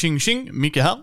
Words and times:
Tjing 0.00 0.20
tjing, 0.20 0.48
Micke 0.52 0.76
här. 0.76 1.02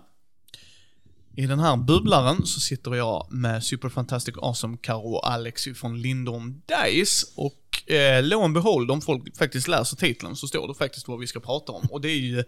I 1.36 1.46
den 1.46 1.58
här 1.58 1.76
bubblaren 1.76 2.46
så 2.46 2.60
sitter 2.60 2.94
jag 2.94 3.26
med 3.30 3.64
Super 3.64 3.88
Fantastic 3.88 4.34
Awesome 4.38 4.76
Karo 4.80 5.14
och 5.14 5.30
Alex 5.30 5.64
från 5.74 6.00
Lindorm 6.00 6.62
Dice 6.66 7.26
och 7.36 7.92
eh, 7.92 8.22
lo 8.22 8.44
and 8.44 8.54
behold, 8.54 8.90
om 8.90 9.00
folk 9.00 9.36
faktiskt 9.36 9.68
läser 9.68 9.96
titeln 9.96 10.36
så 10.36 10.48
står 10.48 10.68
det 10.68 10.74
faktiskt 10.74 11.08
vad 11.08 11.18
vi 11.18 11.26
ska 11.26 11.40
prata 11.40 11.72
om 11.72 11.86
och 11.90 12.00
det 12.00 12.08
är 12.08 12.18
ju 12.18 12.44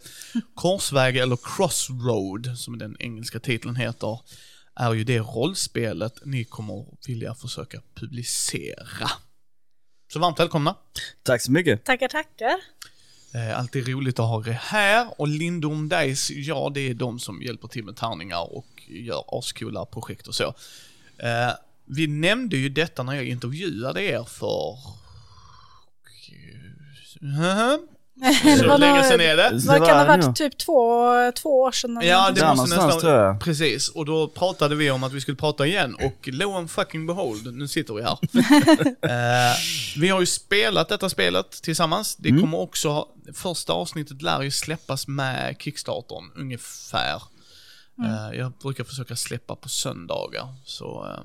Korsväg 0.55 1.17
eller 1.17 1.39
Crossroad 1.57 2.59
som 2.59 2.79
den 2.79 2.97
engelska 2.99 3.41
titeln 3.41 3.77
heter 3.77 4.19
är 4.75 4.93
ju 4.93 5.05
det 5.05 5.19
rollspelet 5.19 6.15
ni 6.25 6.45
kommer 6.45 6.87
vilja 7.07 7.35
försöka 7.35 7.83
publicera. 7.95 9.11
Så 10.13 10.19
varmt 10.19 10.41
välkomna! 10.41 10.77
Tack 11.23 11.43
så 11.43 11.53
mycket. 11.53 11.85
Tackar, 11.85 12.09
tackar. 12.09 12.57
Eh, 13.35 13.59
alltid 13.59 13.89
roligt 13.89 14.19
att 14.19 14.29
ha 14.29 14.47
er 14.47 14.53
här. 14.53 15.21
Och 15.21 15.29
Lindom 15.29 15.89
Dice, 15.89 16.33
ja 16.33 16.71
det 16.75 16.81
är 16.81 16.95
de 16.95 17.19
som 17.19 17.43
hjälper 17.43 17.69
till 17.69 17.85
med 17.85 17.97
tärningar 17.97 18.57
och 18.57 18.83
gör 18.89 19.25
ascoola 19.29 19.85
projekt 19.85 20.27
och 20.27 20.35
så. 20.35 20.55
Eh, 21.19 21.53
vi 21.85 22.07
nämnde 22.07 22.57
ju 22.57 22.69
detta 22.69 23.03
när 23.03 23.15
jag 23.15 23.25
intervjuade 23.25 24.03
er 24.03 24.25
för... 24.25 24.77
Det 28.21 28.67
var 28.67 28.75
Så 28.75 28.77
länge 28.79 29.05
sedan 29.05 29.21
är 29.21 29.37
det. 29.37 29.51
Vad 29.67 29.77
kan 29.77 29.87
det 29.87 29.95
ha 29.95 30.05
varit? 30.17 30.37
Typ 30.37 30.59
två, 30.59 31.33
två 31.33 31.61
år 31.61 31.73
sedan? 31.73 32.01
Ja, 32.03 32.31
det 32.31 32.41
Där 32.41 32.55
måste 32.55 32.75
någonstans, 32.75 32.81
tror 33.03 33.11
nästan... 33.11 33.11
jag. 33.25 33.41
Precis, 33.41 33.89
och 33.89 34.07
då 34.07 34.29
pratade 34.29 34.75
vi 34.75 34.91
om 34.91 35.03
att 35.05 35.13
vi 35.13 35.21
skulle 35.21 35.37
prata 35.37 35.67
igen 35.67 35.95
och 35.95 36.29
lo 36.29 36.53
and 36.57 36.71
fucking 36.71 37.07
behold, 37.07 37.55
nu 37.55 37.69
sitter 37.69 37.95
vi 37.95 38.03
här. 38.03 38.19
Eh, 39.03 39.57
vi 39.97 40.09
har 40.09 40.21
ju 40.21 40.27
spelat 40.27 40.89
detta 40.89 41.09
spelet 41.09 41.51
tillsammans. 41.63 42.17
Det 42.17 42.29
Mm. 42.29 42.41
kommer 42.41 42.59
också, 42.59 43.07
första 43.35 43.73
avsnittet 43.73 44.23
lär 44.23 44.43
ju 44.43 44.51
släppas 44.51 45.09
med 45.09 45.57
Kickstartern 45.59 46.31
ungefär. 46.37 47.23
Eh, 48.05 48.39
jag 48.39 48.53
brukar 48.63 48.85
försöka 48.85 49.17
släppa 49.17 49.57
på 49.57 49.69
söndagar, 49.69 50.55
så... 50.65 51.07
eh, 51.15 51.25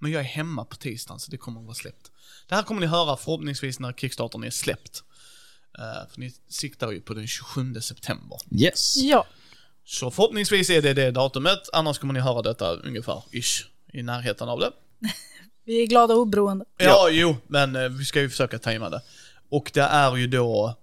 men 0.00 0.12
jag 0.12 0.20
är 0.20 0.24
hemma 0.26 0.64
på 0.64 0.76
tisdagen, 0.76 1.20
så 1.20 1.30
det 1.30 1.36
kommer 1.36 1.60
att 1.60 1.66
vara 1.66 1.74
släppt. 1.74 2.10
Det 2.48 2.54
här 2.54 2.62
kommer 2.62 2.80
ni 2.80 2.86
höra 2.86 3.16
förhoppningsvis 3.16 3.80
när 3.80 3.92
Kickstartern 3.92 4.44
är 4.44 4.50
släppt. 4.50 5.02
Eh, 5.78 6.10
för 6.10 6.20
ni 6.20 6.34
siktar 6.48 6.90
ju 6.90 7.00
på 7.00 7.14
den 7.14 7.26
27 7.26 7.80
september. 7.80 8.38
Yes. 8.50 8.96
Ja. 8.96 9.26
Så 9.84 10.10
förhoppningsvis 10.10 10.70
är 10.70 10.82
det 10.82 10.94
det 10.94 11.10
datumet, 11.10 11.68
annars 11.72 11.98
kommer 11.98 12.14
ni 12.14 12.20
höra 12.20 12.42
detta 12.42 12.72
ungefär, 12.74 13.22
ish, 13.30 13.66
i 13.92 14.02
närheten 14.02 14.48
av 14.48 14.60
det. 14.60 14.70
Vi 15.66 15.82
är 15.82 15.86
glada 15.86 16.14
och 16.14 16.20
oberoende. 16.20 16.64
Ja, 16.76 17.08
jo, 17.10 17.36
men 17.46 17.76
eh, 17.76 17.88
vi 17.88 18.04
ska 18.04 18.20
ju 18.20 18.30
försöka 18.30 18.58
tajma 18.58 18.90
det. 18.90 19.02
Och 19.48 19.70
det 19.74 19.80
är 19.80 20.16
ju 20.16 20.26
då 20.26 20.74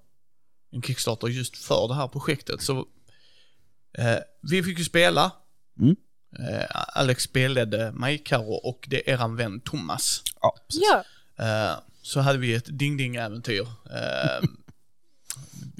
en 0.72 0.81
Kickstarter 0.81 1.28
just 1.28 1.58
för 1.58 1.88
det 1.88 1.94
här 1.94 2.08
projektet, 2.08 2.62
så 2.62 2.86
eh, 3.97 4.17
vi 4.42 4.64
fick 4.64 4.80
ju 4.80 4.86
spela. 4.86 5.31
Mm. 5.80 5.95
Eh, 6.39 6.66
Alex 6.72 7.23
spelade 7.23 7.92
mig, 7.92 8.17
Karo 8.17 8.53
och 8.53 8.86
det 8.88 9.09
är 9.09 9.14
eran 9.14 9.36
vän 9.36 9.59
Thomas. 9.59 10.23
Ja, 10.42 10.56
precis. 10.67 10.84
Ja. 10.92 11.03
Eh, 11.45 11.78
så 12.02 12.19
hade 12.19 12.39
vi 12.39 12.53
ett 12.53 12.67
ding-ding-äventyr. 12.80 13.67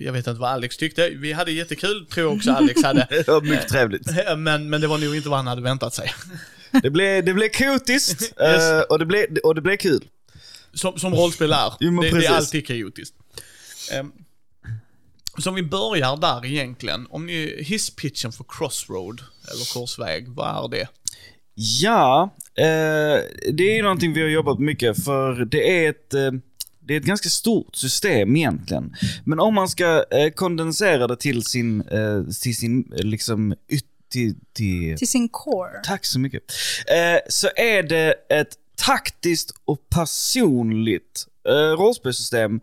Jag 0.04 0.14
vet 0.14 0.28
inte 0.28 0.42
vad 0.42 0.50
Alex 0.50 0.78
tyckte. 0.78 1.10
Vi 1.10 1.34
hade 1.34 1.52
jättekul, 1.52 2.06
tror 2.06 2.28
jag 2.28 2.38
också 2.38 2.52
Alex 2.52 2.84
hade. 2.84 3.08
Mycket 3.44 3.68
trevligt. 3.68 4.08
Men, 4.38 4.70
men 4.70 4.82
det 4.82 4.88
var 4.88 4.98
nog 4.98 5.16
inte 5.16 5.30
vad 5.30 5.38
han 5.40 5.48
hade 5.48 5.62
väntat 5.62 5.94
sig. 5.94 6.14
Det 6.84 6.90
blev, 6.90 7.26
det 7.26 7.34
blev 7.34 7.50
kotiskt 7.50 8.34
eh, 8.40 8.80
och, 8.90 9.00
det 9.00 9.06
blev, 9.06 9.26
och 9.44 9.56
det 9.56 9.62
blev 9.62 9.78
kul. 9.78 10.04
Som, 10.74 11.00
som 11.00 11.16
rollspel 11.16 11.52
är. 11.52 11.73
Jo, 11.80 12.02
det, 12.02 12.20
det 12.20 12.26
är 12.26 12.32
alltid 12.32 12.67
kaotiskt. 12.67 13.16
Um, 14.00 14.11
så 15.38 15.50
om 15.50 15.56
vi 15.56 15.64
börjar 15.64 16.17
där 16.17 16.45
egentligen. 16.45 17.08
Om 17.10 17.26
ni, 17.26 17.64
hisspitchen 17.64 18.32
för 18.32 18.45
Crossroad, 18.50 19.22
eller 19.52 19.73
Korsväg, 19.73 20.28
vad 20.28 20.66
är 20.66 20.78
det? 20.78 20.88
Ja, 21.56 22.36
eh, 22.56 23.23
det 23.54 23.64
är 23.72 23.76
ju 23.76 23.82
någonting 23.82 24.14
vi 24.14 24.22
har 24.22 24.30
jobbat 24.30 24.60
mycket 24.60 25.04
för 25.04 25.45
det 25.45 25.86
är 25.86 25.90
ett 25.90 26.14
eh, 26.14 26.32
det 26.83 26.93
är 26.93 26.99
ett 26.99 27.05
ganska 27.05 27.30
stort 27.30 27.75
system 27.75 28.36
egentligen. 28.36 28.95
Men 29.23 29.39
om 29.39 29.53
man 29.53 29.69
ska 29.69 30.05
eh, 30.11 30.30
kondensera 30.30 31.08
det 31.08 31.15
till 31.15 31.43
sin, 31.43 31.81
eh, 31.81 32.23
till 32.42 32.55
sin 32.58 32.93
eh, 32.93 33.03
liksom, 33.03 33.55
yt, 33.69 33.86
till, 34.11 34.36
till, 34.53 34.97
Till 34.97 35.08
sin 35.08 35.30
core. 35.30 35.81
Tack 35.83 36.05
så 36.05 36.19
mycket. 36.19 36.43
Eh, 36.87 37.19
så 37.30 37.47
är 37.55 37.83
det 37.83 38.15
ett 38.30 38.55
taktiskt 38.75 39.52
och 39.65 39.89
personligt 39.89 41.27
eh, 41.47 41.77
rollspelssystem 41.77 42.59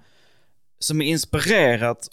som 0.79 1.03
är 1.03 1.07
inspirerat 1.07 2.09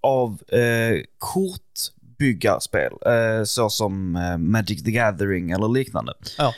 av 0.00 0.42
eh, 0.48 1.02
kortbyggarspel, 1.18 2.92
eh, 3.06 3.44
såsom 3.44 4.16
eh, 4.16 4.38
Magic 4.38 4.84
the 4.84 4.90
Gathering 4.90 5.50
eller 5.50 5.68
liknande. 5.68 6.12
Ja. 6.38 6.54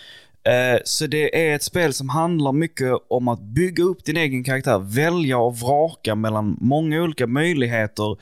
Eh, 0.49 0.81
så 0.85 1.07
det 1.07 1.49
är 1.49 1.55
ett 1.55 1.63
spel 1.63 1.93
som 1.93 2.09
handlar 2.09 2.53
mycket 2.53 2.93
om 3.09 3.29
att 3.29 3.41
bygga 3.41 3.85
upp 3.85 4.05
din 4.05 4.17
egen 4.17 4.45
karaktär, 4.45 4.79
välja 4.79 5.39
och 5.39 5.57
vraka 5.59 6.15
mellan 6.15 6.57
många 6.61 7.03
olika 7.03 7.27
möjligheter 7.27 8.17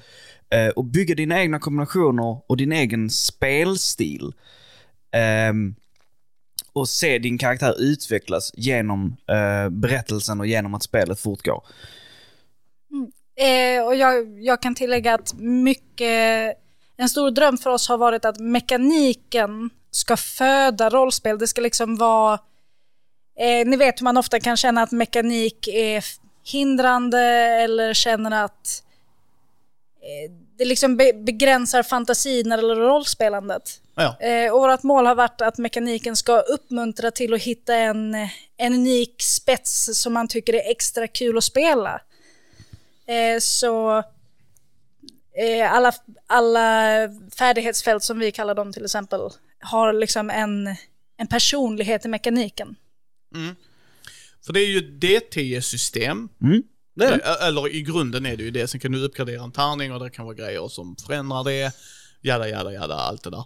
eh, 0.50 0.69
och 0.69 0.84
bygga 0.84 1.14
dina 1.14 1.41
egna 1.41 1.59
kombinationer 1.59 2.41
och 2.47 2.56
din 2.56 2.72
egen 2.72 3.10
spelstil. 3.10 4.32
Ehm, 5.12 5.75
och 6.72 6.88
se 6.88 7.19
din 7.19 7.38
karaktär 7.38 7.75
utvecklas 7.78 8.53
genom 8.54 9.16
eh, 9.28 9.69
berättelsen 9.70 10.41
och 10.41 10.47
genom 10.47 10.75
att 10.75 10.82
spelet 10.82 11.20
fortgår. 11.20 11.64
Mm. 12.91 13.84
Och 13.87 13.97
jag, 13.97 14.43
jag 14.43 14.62
kan 14.62 14.75
tillägga 14.75 15.14
att 15.14 15.34
mycket, 15.38 16.56
en 16.97 17.08
stor 17.08 17.31
dröm 17.31 17.58
för 17.58 17.70
oss 17.70 17.88
har 17.88 17.98
varit 17.98 18.25
att 18.25 18.38
mekaniken 18.38 19.70
ska 19.97 20.17
föda 20.17 20.91
rollspel. 20.91 21.39
Det 21.39 21.47
ska 21.47 21.61
liksom 21.61 21.97
vara, 21.97 22.34
eh, 23.39 23.67
ni 23.67 23.77
vet 23.77 24.01
hur 24.01 24.05
man 24.05 24.17
ofta 24.17 24.41
kan 24.41 24.57
känna 24.57 24.83
att 24.83 24.93
mekanik 24.93 25.69
är 25.69 26.05
hindrande 26.45 27.21
eller 27.62 27.95
känner 27.95 28.45
att 28.45 28.83
eh, 30.03 30.33
det 30.59 30.65
liksom 30.65 30.97
be, 30.97 31.12
begränsar 31.12 31.83
fantasin 31.83 32.53
eller 32.53 32.75
rollspelandet. 32.75 33.81
Ja, 33.95 34.17
Eh, 34.21 34.53
och 34.53 34.61
vårt 34.61 34.83
mål 34.83 35.06
har 35.06 35.15
varit 35.15 35.41
att 35.41 35.59
mekaniken 35.59 36.17
ska 36.17 36.41
uppmuntra 36.41 37.11
till 37.11 37.35
att 37.35 37.43
hitta 37.43 37.75
en, 37.75 38.15
en 38.56 38.75
unik 38.75 39.23
spets 39.23 40.01
som 40.03 40.12
man 40.12 40.29
tycker 40.29 40.55
är 40.55 40.71
extra 40.71 41.09
kul 41.09 41.39
att 41.39 41.45
spela. 41.45 42.01
Eh, 43.06 43.39
så 43.41 43.99
eh, 45.39 45.73
alla, 45.73 45.93
alla 46.27 46.93
färdighetsfält 47.39 48.03
som 48.03 48.19
vi 48.19 48.33
kallar 48.33 48.55
dem 48.55 48.73
till 48.73 48.85
exempel 48.85 49.21
har 49.66 49.93
liksom 49.93 50.31
en, 50.31 50.77
en 51.16 51.27
personlighet 51.27 52.04
i 52.04 52.09
mekaniken. 52.09 52.77
för 54.47 54.53
det 54.53 54.60
är 54.60 54.66
ju 54.66 54.78
ett 54.78 55.03
D10-system. 55.34 56.28
Mm, 56.43 56.62
det 56.94 57.06
det. 57.06 57.15
Eh, 57.15 57.47
Eller 57.49 57.75
i 57.75 57.82
grunden 57.82 58.26
är 58.26 58.37
det 58.37 58.43
ju 58.43 58.50
det. 58.50 58.69
Sen 58.69 58.81
kan 58.81 58.93
du 58.93 59.05
uppgradera 59.05 59.43
en 59.43 59.53
tärning 59.53 59.93
och 59.93 60.00
det 60.00 60.10
kan 60.10 60.25
vara 60.25 60.34
grejer 60.34 60.69
som 60.69 60.97
förändrar 60.97 61.44
det. 61.44 61.72
Jada, 62.21 62.49
jada, 62.49 62.72
jada, 62.72 62.94
allt 62.94 63.22
det 63.22 63.31
där. 63.31 63.44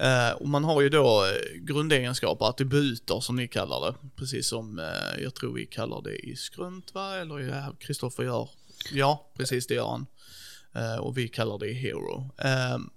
Eh, 0.00 0.32
och 0.32 0.48
man 0.48 0.64
har 0.64 0.80
ju 0.80 0.88
då 0.88 1.24
eh, 1.24 1.60
grundegenskaper, 1.60 2.46
attributer 2.48 3.20
som 3.20 3.36
ni 3.36 3.48
kallar 3.48 3.86
det. 3.86 3.94
Precis 4.16 4.48
som 4.48 4.78
eh, 4.78 5.22
jag 5.22 5.34
tror 5.34 5.54
vi 5.54 5.66
kallar 5.66 6.02
det 6.02 6.16
i 6.16 6.36
skrunt 6.36 6.94
va? 6.94 7.16
Eller 7.16 7.38
ja, 7.38 7.76
Kristoffer 7.80 8.22
gör. 8.22 8.48
Ja, 8.92 9.30
precis 9.36 9.66
det 9.66 9.74
gör 9.74 9.88
han. 9.88 10.06
Eh, 10.74 10.96
och 11.00 11.18
vi 11.18 11.28
kallar 11.28 11.58
det 11.58 11.68
i 11.68 11.74
hero. 11.74 12.30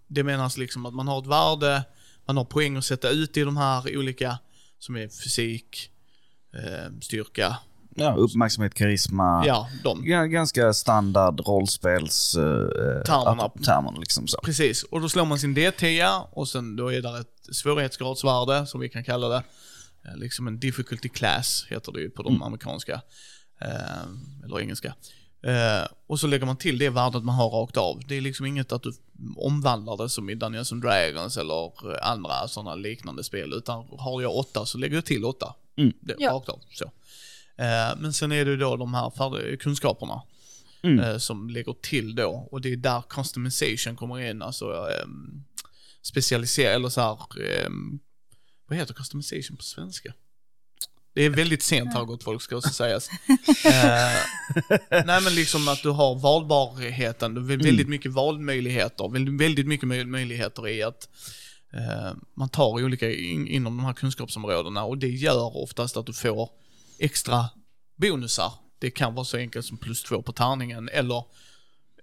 Det 0.08 0.24
menas 0.24 0.58
liksom 0.58 0.86
att 0.86 0.94
man 0.94 1.08
har 1.08 1.20
ett 1.22 1.28
värde, 1.28 1.84
man 2.28 2.38
har 2.38 2.46
poäng 2.46 2.78
att 2.78 2.86
sätta 2.86 3.10
ut 3.10 3.38
i 3.38 3.42
de 3.44 3.58
här 3.58 3.98
olika, 3.98 4.40
som 4.80 4.96
är 4.96 5.08
fysik, 5.24 5.90
eh, 6.56 7.00
styrka, 7.02 7.58
Ja, 7.96 8.16
uppmärksamhet, 8.16 8.74
karisma. 8.74 9.44
ja, 9.48 9.70
de. 9.84 10.04
Ga- 10.04 10.28
Ganska 10.28 10.74
standard 10.74 11.40
rollspels... 11.48 12.36
Uh, 12.38 12.44
Termerna. 13.06 13.50
termer 13.50 14.00
liksom 14.00 14.28
så. 14.28 14.38
Precis, 14.44 14.84
och 14.84 15.02
då 15.02 15.10
slår 15.10 15.26
man 15.26 15.40
sin 15.40 15.56
D10 15.58 16.22
och 16.32 16.48
sen 16.48 16.76
då 16.76 16.94
är 16.94 17.02
det 17.02 17.20
ett 17.20 17.56
svårighetsgradsvärde 17.56 18.68
som 18.68 18.80
vi 18.82 18.90
kan 18.90 19.04
kalla 19.04 19.28
det. 19.30 19.44
Eh, 20.06 20.16
Liksom 20.18 20.48
en 20.48 20.60
difficulty 20.60 21.10
class 21.10 21.66
heter 21.70 21.92
det 21.92 22.02
ju 22.02 22.10
på 22.10 22.24
de 22.24 22.44
amerikanska. 22.44 23.02
Eh, 23.62 24.46
eller 24.46 24.60
engelska. 24.60 24.96
Eh, 25.44 25.88
och 26.08 26.20
så 26.20 26.28
lägger 26.28 26.46
man 26.46 26.58
till 26.58 26.78
det 26.78 26.90
värdet 26.90 27.24
man 27.24 27.36
har 27.36 27.50
rakt 27.50 27.78
av. 27.78 28.02
Det 28.08 28.16
är 28.16 28.22
liksom 28.22 28.46
inget 28.46 28.72
att 28.72 28.84
du 28.84 28.92
omvandlar 29.36 29.98
det 29.98 30.10
som 30.10 30.30
i 30.30 30.36
Dungeons 30.36 30.72
and 30.72 30.82
Dragons 30.82 31.38
eller 31.38 31.66
eh, 31.66 32.08
andra 32.12 32.48
sådana 32.48 32.76
liknande 32.76 33.24
spel. 33.24 33.54
Utan 33.54 33.86
har 34.00 34.22
jag 34.22 34.36
åtta 34.36 34.66
så 34.66 34.78
lägger 34.78 34.96
jag 34.96 35.06
till 35.06 35.26
åtta. 35.26 35.56
Mm. 35.78 35.94
Det, 36.00 36.16
Ja. 36.20 36.32
Rakt 36.32 36.50
av. 36.50 36.60
Så. 36.72 36.84
Eh, 37.56 37.98
men 37.98 38.14
sen 38.14 38.32
är 38.32 38.46
det 38.46 38.58
då 38.58 38.78
de 38.78 38.94
här 38.94 39.10
färdiga 39.10 39.58
kunskaperna. 39.58 40.22
Mm. 40.84 41.00
eh, 41.00 41.18
som 41.18 41.50
lägger 41.50 41.74
till 41.74 42.16
då. 42.16 42.48
Och 42.52 42.62
det 42.62 42.74
är 42.74 42.78
där 42.78 43.04
customization 43.10 43.96
kommer 43.96 44.30
in, 44.30 44.42
alltså 44.42 44.66
um, 44.66 45.44
specialisera, 46.02 46.72
eller 46.74 46.90
så 46.90 47.02
här, 47.02 47.18
vad 48.68 48.78
heter 48.78 48.94
customization 48.94 49.58
på 49.58 49.64
svenska? 49.64 50.14
Det 51.16 51.22
är 51.24 51.30
väldigt 51.30 51.64
sent 51.64 51.94
här 51.94 52.04
gott 52.06 52.24
folk 52.24 52.42
ska 52.42 52.56
också 52.58 52.70
sägas. 52.70 53.10
eh, 53.66 55.04
nej 55.06 55.22
men 55.24 55.36
liksom 55.36 55.68
att 55.68 55.84
du 55.84 55.90
har 55.90 56.16
valbarheten, 56.20 57.34
du 57.34 57.42
har 57.42 57.48
väldigt 57.48 57.90
mycket 57.90 58.12
valmöjligheter, 58.12 59.38
väldigt, 59.38 59.68
mycket 59.68 59.90
möj- 59.90 60.06
möjligheter 60.06 60.68
i 60.68 60.84
att 60.84 61.10
eh, 61.74 62.14
man 62.38 62.50
tar 62.50 62.84
olika 62.84 63.12
in, 63.12 63.48
inom 63.48 63.78
de 63.78 63.86
här 63.86 63.94
kunskapsområdena 63.94 64.84
och 64.84 64.98
det 64.98 65.08
gör 65.10 65.58
oftast 65.58 65.98
att 65.98 66.06
du 66.06 66.14
får 66.14 66.50
extra 67.00 67.50
bonusar. 67.96 68.54
Det 68.80 68.92
kan 68.92 69.14
vara 69.16 69.26
så 69.26 69.38
enkelt 69.38 69.66
som 69.66 69.78
plus 69.78 70.04
två 70.04 70.22
på 70.22 70.32
tärningen 70.32 70.90
eller 70.94 71.18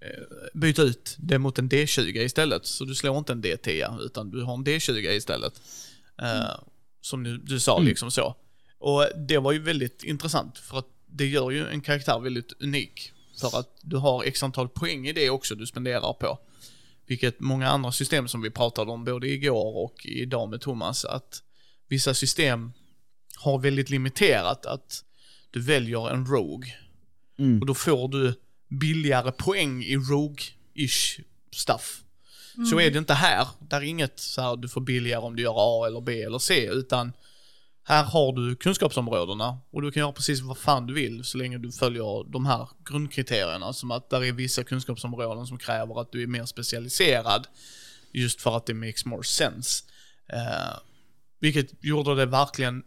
eh, 0.01 0.49
byta 0.53 0.81
ut 0.81 1.15
det 1.19 1.39
mot 1.39 1.59
en 1.59 1.69
D20 1.69 2.17
istället. 2.17 2.65
Så 2.65 2.85
du 2.85 2.95
slår 2.95 3.17
inte 3.17 3.33
en 3.33 3.43
D10 3.43 4.01
utan 4.01 4.31
du 4.31 4.43
har 4.43 4.53
en 4.53 4.65
D20 4.65 5.09
istället. 5.11 5.53
Eh, 6.21 6.55
som 7.01 7.23
du, 7.23 7.37
du 7.37 7.59
sa 7.59 7.79
liksom 7.79 8.11
så. 8.11 8.35
Och 8.81 9.05
det 9.15 9.37
var 9.37 9.51
ju 9.51 9.59
väldigt 9.59 10.03
intressant 10.03 10.57
för 10.57 10.77
att 10.77 10.87
det 11.05 11.25
gör 11.25 11.51
ju 11.51 11.67
en 11.67 11.81
karaktär 11.81 12.19
väldigt 12.19 12.53
unik. 12.59 13.11
För 13.41 13.59
att 13.59 13.77
du 13.81 13.97
har 13.97 14.23
x 14.23 14.43
antal 14.43 14.69
poäng 14.69 15.07
i 15.07 15.13
det 15.13 15.29
också 15.29 15.55
du 15.55 15.65
spenderar 15.65 16.13
på. 16.13 16.39
Vilket 17.07 17.39
många 17.39 17.69
andra 17.69 17.91
system 17.91 18.27
som 18.27 18.41
vi 18.41 18.49
pratade 18.49 18.91
om 18.91 19.05
både 19.05 19.27
igår 19.27 19.77
och 19.77 20.05
idag 20.05 20.49
med 20.49 20.61
Thomas, 20.61 21.05
att 21.05 21.43
vissa 21.87 22.13
system 22.13 22.71
har 23.35 23.59
väldigt 23.59 23.89
limiterat 23.89 24.65
att 24.65 25.03
du 25.51 25.61
väljer 25.61 26.09
en 26.09 26.25
Rogue. 26.25 26.73
Mm. 27.39 27.59
Och 27.59 27.65
då 27.65 27.73
får 27.73 28.07
du 28.07 28.33
billigare 28.67 29.31
poäng 29.31 29.83
i 29.83 29.97
Rogue-ish 29.97 31.21
stuff. 31.51 32.03
Så 32.69 32.79
är 32.79 32.91
det 32.91 32.97
inte 32.97 33.13
här. 33.13 33.47
Där 33.59 33.77
är 33.77 33.81
inget 33.81 34.19
så 34.19 34.41
här 34.41 34.55
du 34.55 34.69
får 34.69 34.81
billigare 34.81 35.21
om 35.21 35.35
du 35.35 35.43
gör 35.43 35.55
A 35.57 35.87
eller 35.87 36.01
B 36.01 36.21
eller 36.21 36.39
C, 36.39 36.69
utan 36.71 37.13
här 37.83 38.03
har 38.03 38.33
du 38.33 38.55
kunskapsområdena 38.55 39.59
och 39.71 39.81
du 39.81 39.91
kan 39.91 40.01
göra 40.01 40.11
precis 40.11 40.41
vad 40.41 40.57
fan 40.57 40.87
du 40.87 40.93
vill 40.93 41.23
så 41.23 41.37
länge 41.37 41.57
du 41.57 41.71
följer 41.71 42.31
de 42.31 42.45
här 42.45 42.69
grundkriterierna. 42.89 43.73
Som 43.73 43.91
att 43.91 44.09
där 44.09 44.23
är 44.23 44.31
vissa 44.31 44.63
kunskapsområden 44.63 45.47
som 45.47 45.57
kräver 45.57 46.01
att 46.01 46.11
du 46.11 46.23
är 46.23 46.27
mer 46.27 46.45
specialiserad 46.45 47.47
just 48.13 48.41
för 48.41 48.57
att 48.57 48.65
det 48.65 48.73
makes 48.73 49.05
more 49.05 49.23
sense. 49.23 49.83
Eh, 50.33 50.77
vilket 51.39 51.83
gjorde 51.83 52.15
det 52.15 52.25
verkligen 52.25 52.83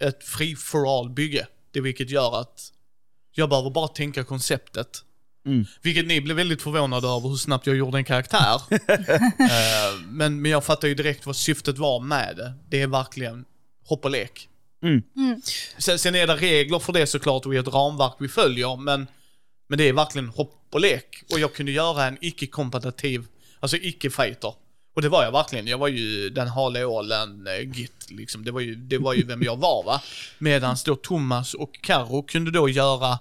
ett 0.00 0.24
free 0.24 0.56
for 0.56 0.98
all 0.98 1.10
bygge. 1.10 1.46
Det 1.72 1.80
vilket 1.80 2.10
gör 2.10 2.40
att 2.40 2.72
jag 3.32 3.48
behöver 3.48 3.70
bara 3.70 3.88
tänka 3.88 4.24
konceptet. 4.24 5.04
Mm. 5.46 5.64
Vilket 5.82 6.06
ni 6.06 6.20
blev 6.20 6.36
väldigt 6.36 6.62
förvånade 6.62 7.08
över 7.08 7.28
hur 7.28 7.36
snabbt 7.36 7.66
jag 7.66 7.76
gjorde 7.76 7.98
en 7.98 8.04
karaktär. 8.04 8.60
Eh, 9.40 10.00
men, 10.08 10.42
men 10.42 10.50
jag 10.50 10.64
fattar 10.64 10.88
ju 10.88 10.94
direkt 10.94 11.26
vad 11.26 11.36
syftet 11.36 11.78
var 11.78 12.00
med 12.00 12.36
det. 12.36 12.54
Det 12.68 12.82
är 12.82 12.86
verkligen 12.86 13.44
hopp 13.88 14.04
och 14.04 14.10
lek. 14.10 14.48
Mm. 14.82 15.02
Sen, 15.78 15.98
sen 15.98 16.14
är 16.14 16.26
det 16.26 16.36
regler 16.36 16.78
för 16.78 16.92
det 16.92 17.06
såklart 17.06 17.46
och 17.46 17.54
i 17.54 17.56
ett 17.56 17.68
ramverk 17.68 18.14
vi 18.18 18.28
följer, 18.28 18.76
men, 18.76 19.06
men 19.68 19.78
det 19.78 19.88
är 19.88 19.92
verkligen 19.92 20.28
hopp 20.28 20.54
och 20.70 20.80
lek. 20.80 21.24
Och 21.32 21.40
jag 21.40 21.54
kunde 21.54 21.72
göra 21.72 22.04
en 22.04 22.18
icke-kompetitiv, 22.20 23.26
alltså 23.60 23.76
icke-fighter. 23.76 24.54
Och 24.94 25.02
det 25.02 25.08
var 25.08 25.24
jag 25.24 25.32
verkligen. 25.32 25.66
Jag 25.66 25.78
var 25.78 25.88
ju 25.88 26.30
den 26.30 26.48
hala 26.48 26.86
ålen, 26.86 27.46
eh, 27.46 27.60
git 27.60 28.10
liksom. 28.10 28.44
Det 28.44 28.50
var, 28.50 28.60
ju, 28.60 28.74
det 28.74 28.98
var 28.98 29.14
ju 29.14 29.24
vem 29.24 29.42
jag 29.42 29.56
var 29.56 29.84
va. 29.84 30.02
Medan 30.38 30.76
då 30.84 30.96
Thomas 30.96 31.54
och 31.54 31.78
Karo 31.82 32.22
kunde 32.22 32.50
då 32.50 32.68
göra, 32.68 33.18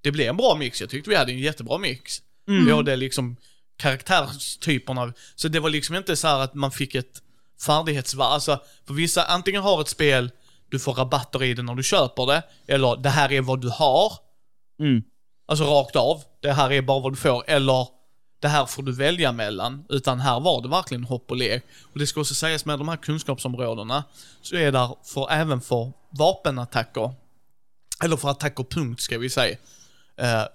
det 0.00 0.10
blev 0.12 0.28
en 0.28 0.36
bra 0.36 0.56
mix. 0.58 0.80
Jag 0.80 0.90
tyckte 0.90 1.10
vi 1.10 1.16
hade 1.16 1.32
en 1.32 1.38
jättebra 1.38 1.78
mix. 1.78 2.22
Vi 2.46 2.72
hade 2.72 2.96
liksom 2.96 3.36
karaktärstyperna. 3.76 5.12
Så 5.34 5.48
det 5.48 5.60
var 5.60 5.70
liksom 5.70 5.96
inte 5.96 6.16
så 6.16 6.28
här 6.28 6.40
att 6.40 6.54
man 6.54 6.70
fick 6.70 6.94
ett 6.94 7.22
färdighetsvarv. 7.60 8.32
Alltså, 8.32 8.60
för 8.86 8.94
vissa 8.94 9.24
antingen 9.24 9.62
har 9.62 9.80
ett 9.80 9.88
spel, 9.88 10.30
du 10.70 10.78
får 10.78 10.94
rabatter 10.94 11.42
i 11.42 11.54
det 11.54 11.62
när 11.62 11.74
du 11.74 11.82
köper 11.82 12.26
det, 12.26 12.42
eller 12.66 12.96
det 12.96 13.10
här 13.10 13.32
är 13.32 13.40
vad 13.40 13.60
du 13.60 13.68
har. 13.68 14.12
Mm. 14.80 15.02
Alltså 15.48 15.64
rakt 15.64 15.96
av. 15.96 16.22
Det 16.42 16.52
här 16.52 16.72
är 16.72 16.82
bara 16.82 17.00
vad 17.00 17.12
du 17.12 17.16
får. 17.16 17.44
Eller 17.46 17.88
det 18.40 18.48
här 18.48 18.66
får 18.66 18.82
du 18.82 18.92
välja 18.92 19.32
mellan. 19.32 19.84
Utan 19.88 20.20
här 20.20 20.40
var 20.40 20.62
det 20.62 20.68
verkligen 20.68 21.04
hopp 21.04 21.30
och 21.30 21.36
lek. 21.36 21.64
Och 21.92 21.98
det 21.98 22.06
ska 22.06 22.20
också 22.20 22.34
sägas 22.34 22.64
med 22.64 22.78
de 22.78 22.88
här 22.88 22.96
kunskapsområdena, 22.96 24.04
så 24.42 24.56
är 24.56 24.72
där 24.72 24.96
för, 25.04 25.30
även 25.30 25.60
för 25.60 25.92
vapenattacker, 26.10 27.12
eller 28.04 28.16
för 28.16 28.28
attacker 28.28 28.64
punkt 28.64 29.00
ska 29.00 29.18
vi 29.18 29.30
säga, 29.30 29.56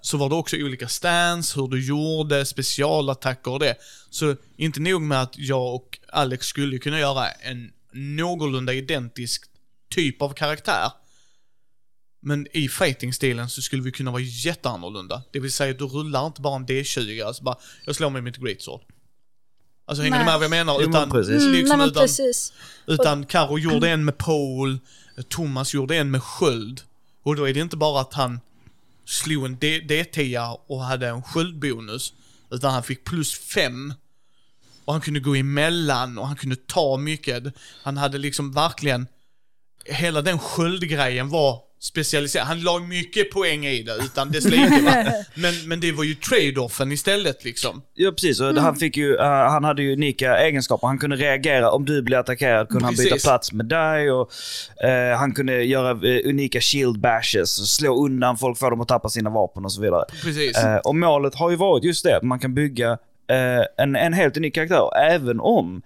så 0.00 0.16
var 0.16 0.28
det 0.28 0.34
också 0.34 0.56
olika 0.56 0.88
stance, 0.88 1.60
hur 1.60 1.68
du 1.68 1.86
gjorde, 1.86 2.44
specialattacker 2.44 3.50
och 3.50 3.60
det. 3.60 3.76
Så 4.10 4.36
inte 4.56 4.80
nog 4.80 5.02
med 5.02 5.22
att 5.22 5.38
jag 5.38 5.74
och 5.74 5.98
Alex 6.08 6.46
skulle 6.46 6.78
kunna 6.78 6.98
göra 6.98 7.30
en 7.30 7.72
någorlunda 7.92 8.72
identisk 8.72 9.44
typ 9.90 10.22
av 10.22 10.32
karaktär. 10.32 10.92
Men 12.22 12.46
i 12.52 12.68
fighting-stilen 12.68 13.48
så 13.48 13.62
skulle 13.62 13.82
vi 13.82 13.92
kunna 13.92 14.10
vara 14.10 14.22
jätteannorlunda. 14.22 15.22
Det 15.32 15.40
vill 15.40 15.52
säga, 15.52 15.74
du 15.74 15.84
rullar 15.84 16.26
inte 16.26 16.40
bara 16.40 16.56
en 16.56 16.66
D20, 16.66 17.26
alltså 17.26 17.42
bara, 17.42 17.56
jag 17.84 17.96
slår 17.96 18.10
med 18.10 18.24
mitt 18.24 18.36
great 18.36 18.62
sword. 18.62 18.80
Alltså 19.84 20.02
hänger 20.02 20.18
ni 20.18 20.24
med 20.24 20.34
vad 20.34 20.44
jag 20.44 20.50
menar? 20.50 20.76
Jo, 20.80 20.88
Utan, 20.88 21.10
precis. 21.10 21.42
Mm, 21.42 21.52
liksom, 21.52 21.78
men 21.78 21.88
utan, 21.88 22.02
precis. 22.02 22.52
utan 22.86 23.26
Karo 23.26 23.58
gjorde 23.58 23.90
en 23.90 24.04
med 24.04 24.18
pole, 24.18 24.78
Thomas 25.28 25.74
gjorde 25.74 25.96
en 25.96 26.10
med 26.10 26.22
sköld. 26.22 26.80
Och 27.22 27.36
då 27.36 27.48
är 27.48 27.54
det 27.54 27.60
inte 27.60 27.76
bara 27.76 28.00
att 28.00 28.14
han 28.14 28.40
slog 29.04 29.44
en 29.46 29.58
D10 29.58 30.58
och 30.66 30.84
hade 30.84 31.08
en 31.08 31.22
sköldbonus, 31.22 32.12
utan 32.50 32.72
han 32.72 32.82
fick 32.82 33.04
plus 33.04 33.34
fem. 33.34 33.94
Och 34.84 34.92
han 34.92 35.02
kunde 35.02 35.20
gå 35.20 35.34
emellan 35.34 36.18
och 36.18 36.26
han 36.26 36.36
kunde 36.36 36.56
ta 36.56 36.96
mycket. 36.96 37.44
Han 37.82 37.96
hade 37.96 38.18
liksom 38.18 38.52
verkligen, 38.52 39.06
hela 39.84 40.22
den 40.22 40.38
sköldgrejen 40.38 41.28
var 41.28 41.60
specialiserad. 41.82 42.46
Han 42.46 42.60
la 42.60 42.78
mycket 42.78 43.30
poäng 43.30 43.66
i 43.66 43.82
det, 43.82 43.94
utan 44.04 44.30
dess 44.30 44.44
like. 44.44 44.82
Men, 45.34 45.54
men 45.66 45.80
det 45.80 45.92
var 45.92 46.04
ju 46.04 46.14
trade-offen 46.14 46.92
istället 46.92 47.44
liksom. 47.44 47.82
Ja 47.94 48.10
precis, 48.10 48.40
och 48.40 48.54
han, 48.54 48.76
fick 48.76 48.96
ju, 48.96 49.16
eh, 49.16 49.26
han 49.26 49.64
hade 49.64 49.82
ju 49.82 49.92
unika 49.92 50.38
egenskaper. 50.38 50.86
Han 50.86 50.98
kunde 50.98 51.16
reagera 51.16 51.70
om 51.70 51.84
du 51.84 52.02
blev 52.02 52.20
attackerad, 52.20 52.68
kunde 52.68 52.84
han 52.84 52.94
byta 52.94 53.08
Precis. 53.08 53.24
plats 53.24 53.52
med 53.52 53.66
dig. 53.66 54.10
Och, 54.10 54.30
eh, 54.84 55.18
han 55.18 55.34
kunde 55.34 55.64
göra 55.64 55.90
eh, 55.90 56.28
unika 56.28 56.60
shield 56.60 57.00
bashes, 57.00 57.74
slå 57.74 58.04
undan 58.04 58.38
folk, 58.38 58.58
få 58.58 58.70
dem 58.70 58.80
att 58.80 58.88
tappa 58.88 59.08
sina 59.08 59.30
vapen 59.30 59.64
och 59.64 59.72
så 59.72 59.80
vidare. 59.80 60.04
Precis. 60.22 60.58
Och 60.84 60.96
målet 60.96 61.34
har 61.34 61.50
ju 61.50 61.56
varit 61.56 61.84
just 61.84 62.04
det, 62.04 62.16
att 62.16 62.22
man 62.22 62.38
kan 62.38 62.54
bygga 62.54 62.98
en, 63.78 63.96
en 63.96 64.12
helt 64.12 64.36
unik 64.36 64.54
karaktär. 64.54 64.96
Även 64.96 65.40
om 65.40 65.82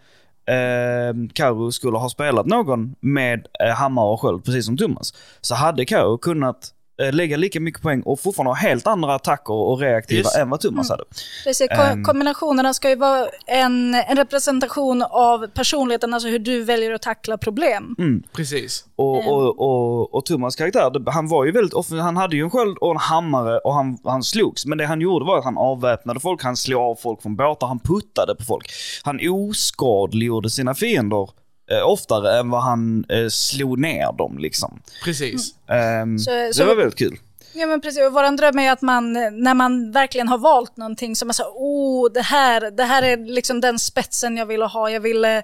eh, 0.47 1.29
Karo 1.33 1.73
skulle 1.73 1.99
ha 1.99 2.09
spelat 2.09 2.47
någon 2.47 2.95
med 3.01 3.47
eh, 3.61 3.75
hammare 3.75 4.13
och 4.13 4.21
sköld, 4.21 4.45
precis 4.45 4.67
som 4.67 4.77
Thomas, 4.77 5.15
så 5.41 5.55
hade 5.55 5.85
Karo 5.85 6.19
kunnat 6.19 6.73
lägga 7.13 7.37
lika 7.37 7.61
mycket 7.61 7.83
poäng 7.83 8.03
och 8.03 8.21
fortfarande 8.21 8.51
ha 8.51 8.55
helt 8.57 8.87
andra 8.87 9.15
attacker 9.15 9.53
och 9.55 9.81
reaktiva 9.81 10.19
Yes. 10.19 10.37
än 10.37 10.51
vad 10.51 10.61
Thomas 10.61 10.91
hade. 10.91 11.05
Precis, 11.45 11.69
ko- 11.69 11.75
Ehm. 11.83 12.05
kombinationerna 12.05 12.75
ska 12.75 12.89
ju 12.89 12.97
vara 12.97 13.29
en, 13.47 13.95
en 13.95 14.17
representation 14.17 15.03
av 15.03 15.47
personligheten, 15.47 16.15
alltså 16.15 16.29
hur 16.29 16.39
du 16.39 16.65
väljer 16.65 16.93
att 16.93 17.03
tackla 17.03 17.39
problem. 17.39 17.97
Precis. 18.33 18.85
Och, 18.97 19.27
och, 19.33 19.61
och, 19.61 20.15
och 20.15 20.25
Thomas 20.27 20.57
karaktär, 20.57 21.11
han 21.11 21.29
var 21.29 21.45
ju 21.45 21.53
väldigt 21.53 21.91
han 21.91 22.17
hade 22.17 22.37
ju 22.37 22.43
en 22.43 22.51
sköld 22.51 22.79
och 22.79 22.91
en 22.91 22.97
hammare 22.97 23.59
och 23.59 23.75
han, 23.75 23.99
han 24.05 24.23
slogs. 24.23 24.67
Men 24.67 24.79
det 24.79 24.87
han 24.87 25.01
gjorde 25.01 25.25
var 25.25 25.39
att 25.39 25.45
han 25.45 25.59
avväpnade 25.59 26.21
folk, 26.21 26.43
han 26.43 26.57
slog 26.57 26.81
av 26.81 26.95
folk 26.95 27.23
från 27.23 27.37
båtar, 27.37 27.67
han 27.67 27.79
puttade 27.79 28.35
på 28.35 28.45
folk. 28.45 28.71
Han 29.03 29.21
oskadliggjorde 29.31 30.51
sina 30.51 30.75
fiender 30.75 31.29
eh, 31.71 31.89
oftare 31.89 32.39
än 32.39 32.51
vad 32.51 32.63
han 32.63 33.05
eh, 33.09 33.29
slog 33.29 33.79
ner 33.79 34.13
dem 34.13 34.39
liksom. 34.39 34.83
Precis. 35.05 35.55
Ehm, 35.69 36.19
Så- 36.19 36.31
det 36.31 36.55
så- 36.55 36.65
var 36.65 36.75
väldigt 36.75 36.99
kul. 36.99 37.19
Ja 37.55 37.67
men 37.67 37.81
precis, 37.81 38.07
och 38.07 38.13
våran 38.13 38.37
dröm 38.37 38.59
är 38.59 38.73
att 38.73 38.83
man, 38.83 39.13
när 39.13 39.55
man 39.55 39.93
verkligen 39.93 40.29
har 40.29 40.39
valt 40.39 40.77
någonting 40.77 41.17
som 41.17 41.29
är 41.29 41.33
så 41.33 41.45
oh 41.55 42.13
det 42.13 42.23
här, 42.23 42.71
det 42.71 42.85
här 42.85 43.03
är 43.03 43.17
liksom 43.17 43.61
den 43.61 43.79
spetsen 43.79 44.37
jag 44.37 44.47
vill 44.47 44.63
ha, 44.63 44.91
jag 44.91 45.01
vill 45.01 45.25
eh, 45.25 45.41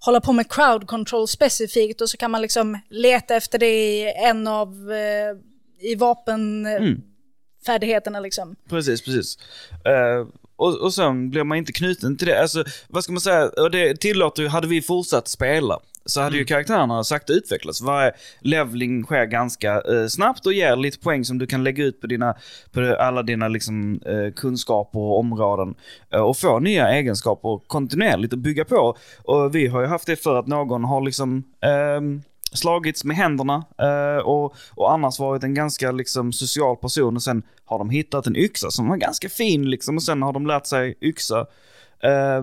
hålla 0.00 0.20
på 0.20 0.32
med 0.32 0.52
crowd 0.52 0.86
control 0.86 1.28
specifikt 1.28 2.00
och 2.00 2.10
så 2.10 2.16
kan 2.16 2.30
man 2.30 2.42
liksom 2.42 2.78
leta 2.90 3.36
efter 3.36 3.58
det 3.58 3.66
i 3.66 4.12
en 4.24 4.46
av, 4.46 4.92
eh, 4.92 5.34
i 5.90 5.94
vapenfärdigheterna 5.94 8.20
liksom. 8.20 8.56
Precis, 8.68 9.02
precis. 9.02 9.38
Eh, 9.84 10.26
och, 10.56 10.80
och 10.80 10.94
sen 10.94 11.30
blir 11.30 11.44
man 11.44 11.58
inte 11.58 11.72
knuten 11.72 12.16
till 12.16 12.26
det. 12.26 12.40
Alltså, 12.40 12.64
vad 12.88 13.04
ska 13.04 13.12
man 13.12 13.20
säga? 13.20 13.48
Och 13.48 13.70
det 13.70 14.00
tillåter 14.00 14.42
ju, 14.42 14.48
hade 14.48 14.66
vi 14.66 14.82
fortsatt 14.82 15.28
spela, 15.28 15.78
så 16.06 16.20
hade 16.20 16.36
ju 16.36 16.44
karaktärerna 16.44 17.04
sakta 17.04 17.32
utvecklats. 17.32 17.80
Varje 17.80 18.12
leveling 18.40 19.04
sker 19.04 19.24
ganska 19.24 19.72
eh, 19.72 20.06
snabbt 20.08 20.46
och 20.46 20.52
ger 20.52 20.76
lite 20.76 20.98
poäng 20.98 21.24
som 21.24 21.38
du 21.38 21.46
kan 21.46 21.64
lägga 21.64 21.84
ut 21.84 22.00
på, 22.00 22.06
dina, 22.06 22.34
på 22.72 22.96
alla 23.00 23.22
dina 23.22 23.48
liksom, 23.48 24.00
eh, 24.06 24.32
kunskaper 24.32 24.98
och 24.98 25.18
områden. 25.18 25.74
Eh, 26.12 26.20
och 26.20 26.36
få 26.36 26.58
nya 26.58 26.88
egenskaper 26.88 27.60
kontinuerligt 27.66 28.32
och 28.32 28.38
bygga 28.38 28.64
på. 28.64 28.96
Och 29.24 29.54
vi 29.54 29.66
har 29.66 29.80
ju 29.80 29.86
haft 29.86 30.06
det 30.06 30.16
för 30.16 30.38
att 30.38 30.46
någon 30.46 30.84
har 30.84 31.00
liksom 31.00 31.44
ehm, 31.60 32.22
slagits 32.52 33.04
med 33.04 33.16
händerna 33.16 33.64
eh, 33.78 34.22
och, 34.22 34.56
och 34.74 34.92
annars 34.92 35.18
varit 35.18 35.42
en 35.42 35.54
ganska 35.54 35.92
liksom, 35.92 36.32
social 36.32 36.76
person 36.76 37.16
och 37.16 37.22
sen 37.22 37.42
har 37.64 37.78
de 37.78 37.90
hittat 37.90 38.26
en 38.26 38.36
yxa 38.36 38.70
som 38.70 38.88
var 38.88 38.96
ganska 38.96 39.28
fin 39.28 39.70
liksom 39.70 39.96
och 39.96 40.02
sen 40.02 40.22
har 40.22 40.32
de 40.32 40.46
lärt 40.46 40.66
sig 40.66 40.98
yxa 41.00 41.46
eh, 42.02 42.42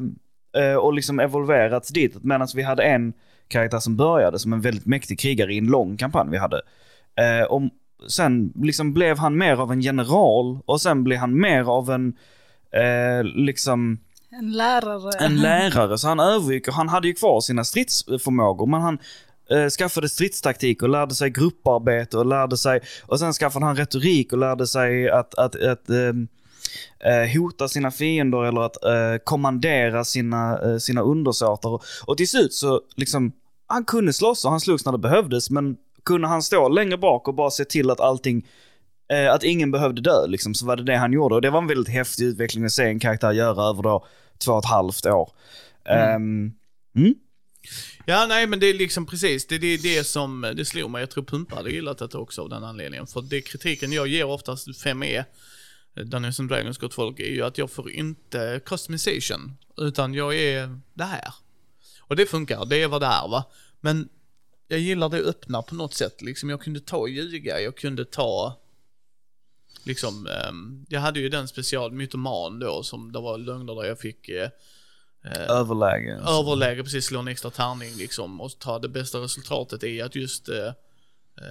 eh, 0.64 0.76
och 0.76 0.94
liksom 0.94 1.20
evolverats 1.20 1.90
dit. 1.90 2.24
Medan 2.24 2.48
vi 2.56 2.64
hade 2.64 2.84
en 2.84 3.14
karaktär 3.48 3.80
som 3.80 3.98
började 3.98 4.40
som 4.40 4.54
en 4.54 4.62
väldigt 4.62 4.86
mäktig 4.86 5.20
krigare 5.20 5.54
i 5.54 5.58
en 5.58 5.68
lång 5.68 5.98
kampanj 5.98 6.30
vi 6.32 6.38
hade. 6.38 6.62
Eh, 7.16 7.46
och 7.46 7.62
sen 8.08 8.54
liksom 8.56 8.94
blev 8.94 9.18
han 9.18 9.38
mer 9.38 9.56
av 9.56 9.72
en 9.72 9.82
general 9.82 10.60
och 10.66 10.82
sen 10.82 11.04
blev 11.04 11.20
han 11.20 11.40
mer 11.40 11.64
av 11.64 11.92
en, 11.92 12.14
eh, 12.72 13.24
liksom, 13.24 13.98
En 14.30 14.52
lärare. 14.52 15.26
en 15.26 15.36
lärare. 15.36 15.98
Så 15.98 16.08
han 16.08 16.20
övergick 16.20 16.68
och 16.68 16.74
han 16.74 16.90
hade 16.90 17.08
ju 17.08 17.14
kvar 17.14 17.42
sina 17.42 17.64
stridsförmågor 17.64 18.66
men 18.66 18.82
han 18.82 18.98
eh, 19.50 19.70
skaffade 19.70 20.10
stridstaktik 20.10 20.84
och 20.84 20.90
lärde 20.90 21.16
sig 21.16 21.30
grupparbete 21.30 22.18
och 22.18 22.26
lärde 22.26 22.58
sig, 22.58 22.82
och 23.06 23.20
sen 23.20 23.34
skaffade 23.34 23.66
han 23.66 23.76
retorik 23.76 24.34
och 24.34 24.40
lärde 24.40 24.68
sig 24.68 25.10
att, 25.10 25.36
att, 25.36 25.56
att 25.56 25.90
ehm, 25.90 26.28
eh, 27.00 27.40
hota 27.40 27.68
sina 27.68 27.92
fiender 27.92 28.46
eller 28.46 28.62
att 28.62 28.84
eh, 28.84 29.18
kommandera 29.24 30.04
sina, 30.04 30.60
eh, 30.62 30.78
sina 30.78 31.02
undersåtar. 31.02 31.70
Och, 31.70 31.84
och 32.06 32.18
till 32.18 32.30
slut 32.30 32.54
så 32.54 32.82
liksom, 32.96 33.32
han 33.68 33.86
kunde 33.86 34.14
slåss 34.14 34.46
och 34.46 34.52
han 34.52 34.60
slogs 34.60 34.86
när 34.86 34.92
det 34.92 34.98
behövdes 34.98 35.50
men 35.50 35.78
kunde 36.06 36.28
han 36.28 36.44
stå 36.44 36.70
längre 36.70 36.98
bak 36.98 37.28
och 37.28 37.34
bara 37.34 37.52
se 37.52 37.66
till 37.66 37.90
att 37.90 38.00
allting 38.00 38.48
eh, 39.14 39.34
att 39.34 39.44
ingen 39.44 39.72
behövde 39.72 40.02
dö 40.02 40.28
liksom, 40.28 40.54
så 40.54 40.66
var 40.66 40.76
det 40.76 40.84
det 40.84 40.98
han 40.98 41.14
gjorde. 41.14 41.36
Och 41.36 41.42
det 41.42 41.50
var 41.50 41.62
en 41.62 41.68
väldigt 41.68 41.94
häftig 41.94 42.26
utveckling 42.26 42.66
att 42.66 42.72
se 42.72 42.84
en 42.84 43.00
karaktär 43.00 43.32
göra 43.32 43.64
över 43.70 43.84
då 43.84 44.06
två 44.46 44.52
och 44.52 44.60
ett 44.60 44.66
halvt 44.66 45.06
år. 45.06 45.30
Ehm, 45.86 46.52
mm. 46.96 47.14
Ja, 48.06 48.26
nej 48.26 48.48
men 48.48 48.60
det 48.60 48.70
är 48.70 48.74
liksom 48.74 49.06
precis, 49.06 49.48
det 49.48 49.56
är 49.56 49.60
det, 49.60 49.78
det 49.78 50.04
som 50.04 50.42
det 50.56 50.66
slog 50.66 50.92
mig. 50.92 51.00
Jag 51.00 51.10
tror 51.10 51.24
Pumpa 51.24 51.56
hade 51.56 51.72
gillat 51.72 51.98
det 51.98 52.16
också 52.16 52.42
av 52.42 52.50
den 52.50 52.64
anledningen. 52.64 53.08
För 53.08 53.22
det 53.22 53.42
kritiken 53.42 53.92
jag 53.92 54.08
ger 54.08 54.26
oftast 54.26 54.68
5E, 54.68 55.24
Dungeons 55.96 56.40
and 56.40 56.50
Dragons 56.50 56.78
gott 56.78 56.94
folk, 56.94 57.20
är 57.20 57.34
ju 57.34 57.42
att 57.42 57.58
jag 57.58 57.72
får 57.72 57.92
inte 57.92 58.62
customization. 58.66 59.58
Utan 59.78 60.14
jag 60.14 60.36
är 60.36 60.80
det 60.94 61.04
här. 61.04 61.34
Och 62.00 62.16
det 62.16 62.26
funkar, 62.26 62.66
det 62.66 62.84
är 62.84 62.88
vad 62.88 63.02
det 63.02 63.08
är 63.08 63.28
va. 63.28 63.44
Men 63.82 64.10
jag 64.68 64.80
gillar 64.80 65.10
det 65.10 65.18
öppna 65.18 65.62
på 65.62 65.76
något 65.76 65.94
sätt. 65.94 66.22
Liksom 66.22 66.50
jag 66.50 66.62
kunde 66.62 66.80
ta 66.80 66.98
och 66.98 67.10
ljuga, 67.10 67.62
jag 67.62 67.78
kunde 67.78 68.06
ta 68.06 68.60
Liksom, 69.86 70.28
ehm, 70.28 70.86
jag 70.90 71.02
hade 71.02 71.20
ju 71.20 71.30
den 71.30 71.48
special 71.48 71.92
mytoman 71.92 72.60
då 72.60 72.84
som 72.84 73.12
det 73.12 73.20
var 73.20 73.38
lögner 73.38 73.76
där 73.76 73.84
jag 73.84 74.00
fick 74.00 74.30
eh, 74.30 74.50
eh, 75.26 75.50
Överläge. 75.50 76.14
överläge, 76.28 76.84
precis 76.84 77.06
slå 77.06 77.20
en 77.20 77.28
extra 77.28 77.52
tärning 77.52 77.96
liksom 77.98 78.42
och 78.42 78.60
ta 78.60 78.80
det 78.80 78.90
bästa 78.90 79.18
resultatet 79.18 79.84
är 79.84 80.04
att 80.04 80.16
just 80.16 80.50
eh, 80.50 80.56
eh, 80.66 80.74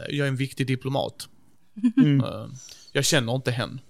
jag 0.09 0.25
är 0.25 0.29
en 0.29 0.37
viktig 0.37 0.67
diplomat. 0.67 1.29
Eh, 2.25 2.47
jag 2.93 3.05
känner 3.05 3.35
inte 3.35 3.51
hen. 3.51 3.81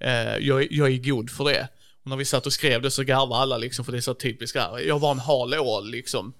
Eh, 0.00 0.36
jag, 0.36 0.62
är- 0.62 0.68
jag 0.70 0.88
är 0.92 0.96
god 0.96 1.30
för 1.30 1.44
det. 1.44 1.68
Och 2.04 2.10
när 2.10 2.16
vi 2.16 2.24
satt 2.24 2.46
och 2.46 2.52
skrev 2.52 2.82
det 2.82 2.90
så 2.90 3.02
garvade 3.02 3.40
alla 3.42 3.58
liksom 3.58 3.84
för 3.84 3.92
det 3.92 3.98
är 3.98 4.02
så 4.02 4.14
typiskt 4.14 4.58
här. 4.58 4.78
Jag 4.78 4.98
var 4.98 5.10
en 5.10 5.18
hal 5.18 5.54
ål 5.54 5.90
liksom. 5.90 6.32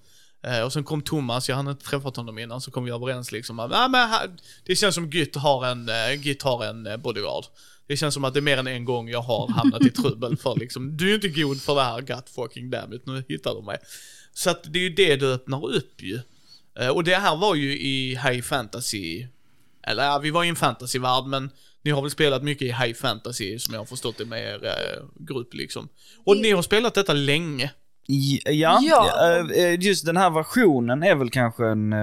Eh, 0.43 0.61
och 0.61 0.73
sen 0.73 0.83
kom 0.83 1.01
Thomas, 1.01 1.49
jag 1.49 1.55
hade 1.55 1.71
inte 1.71 1.85
träffat 1.85 2.15
honom 2.17 2.37
innan, 2.39 2.61
så 2.61 2.71
kom 2.71 2.83
vi 2.85 2.91
överens 2.91 3.31
liksom 3.31 3.59
att 3.59 3.71
ah, 3.73 3.87
men 3.87 4.09
det 4.65 4.75
känns 4.75 4.95
som 4.95 5.09
Gytt 5.09 5.35
har 5.35 5.65
en, 5.65 5.89
Gytt 6.21 6.41
har 6.43 6.65
en 6.65 7.01
bodyguard. 7.01 7.45
Det 7.87 7.97
känns 7.97 8.13
som 8.13 8.23
att 8.25 8.33
det 8.33 8.39
är 8.39 8.41
mer 8.41 8.57
än 8.57 8.67
en 8.67 8.85
gång 8.85 9.09
jag 9.09 9.21
har 9.21 9.47
hamnat 9.51 9.85
i 9.85 9.89
trubbel 9.91 10.37
för 10.37 10.55
liksom, 10.59 10.97
du 10.97 11.11
är 11.11 11.15
inte 11.15 11.27
god 11.29 11.61
för 11.61 11.75
det 11.75 11.81
här, 11.83 12.01
god 12.01 12.29
fucking 12.35 12.69
damn 12.69 12.93
it, 12.93 13.05
nu 13.05 13.23
hittar 13.29 13.55
du 13.55 13.61
mig. 13.61 13.77
Så 14.33 14.49
att 14.49 14.73
det 14.73 14.79
är 14.79 14.83
ju 14.83 14.89
det 14.89 15.15
du 15.15 15.33
öppnar 15.33 15.65
upp 15.75 16.01
ju. 16.03 16.19
Eh, 16.79 16.87
och 16.89 17.03
det 17.03 17.15
här 17.15 17.35
var 17.37 17.55
ju 17.55 17.79
i 17.79 18.09
high 18.15 18.41
fantasy, 18.41 19.25
eller 19.87 20.03
ja, 20.05 20.19
vi 20.19 20.29
var 20.29 20.43
i 20.43 20.47
en 20.49 20.55
fantasyvärld 20.55 21.23
men 21.25 21.49
ni 21.83 21.91
har 21.91 22.01
väl 22.01 22.11
spelat 22.11 22.43
mycket 22.43 22.61
i 22.67 22.71
high 22.71 22.93
fantasy 22.93 23.59
som 23.59 23.73
jag 23.73 23.81
har 23.81 23.85
förstått 23.85 24.17
det 24.17 24.25
med 24.25 24.41
er 24.41 24.65
eh, 24.65 25.03
grupp 25.25 25.53
liksom. 25.53 25.89
Och 26.25 26.37
ni 26.37 26.51
har 26.51 26.61
spelat 26.61 26.93
detta 26.93 27.13
länge. 27.13 27.71
Ja, 28.45 28.79
Ja. 28.83 29.53
eh, 29.55 29.79
just 29.79 30.05
den 30.05 30.17
här 30.17 30.29
versionen 30.29 31.03
är 31.03 31.15
väl 31.15 31.29
kanske 31.29 31.65
en 31.67 31.93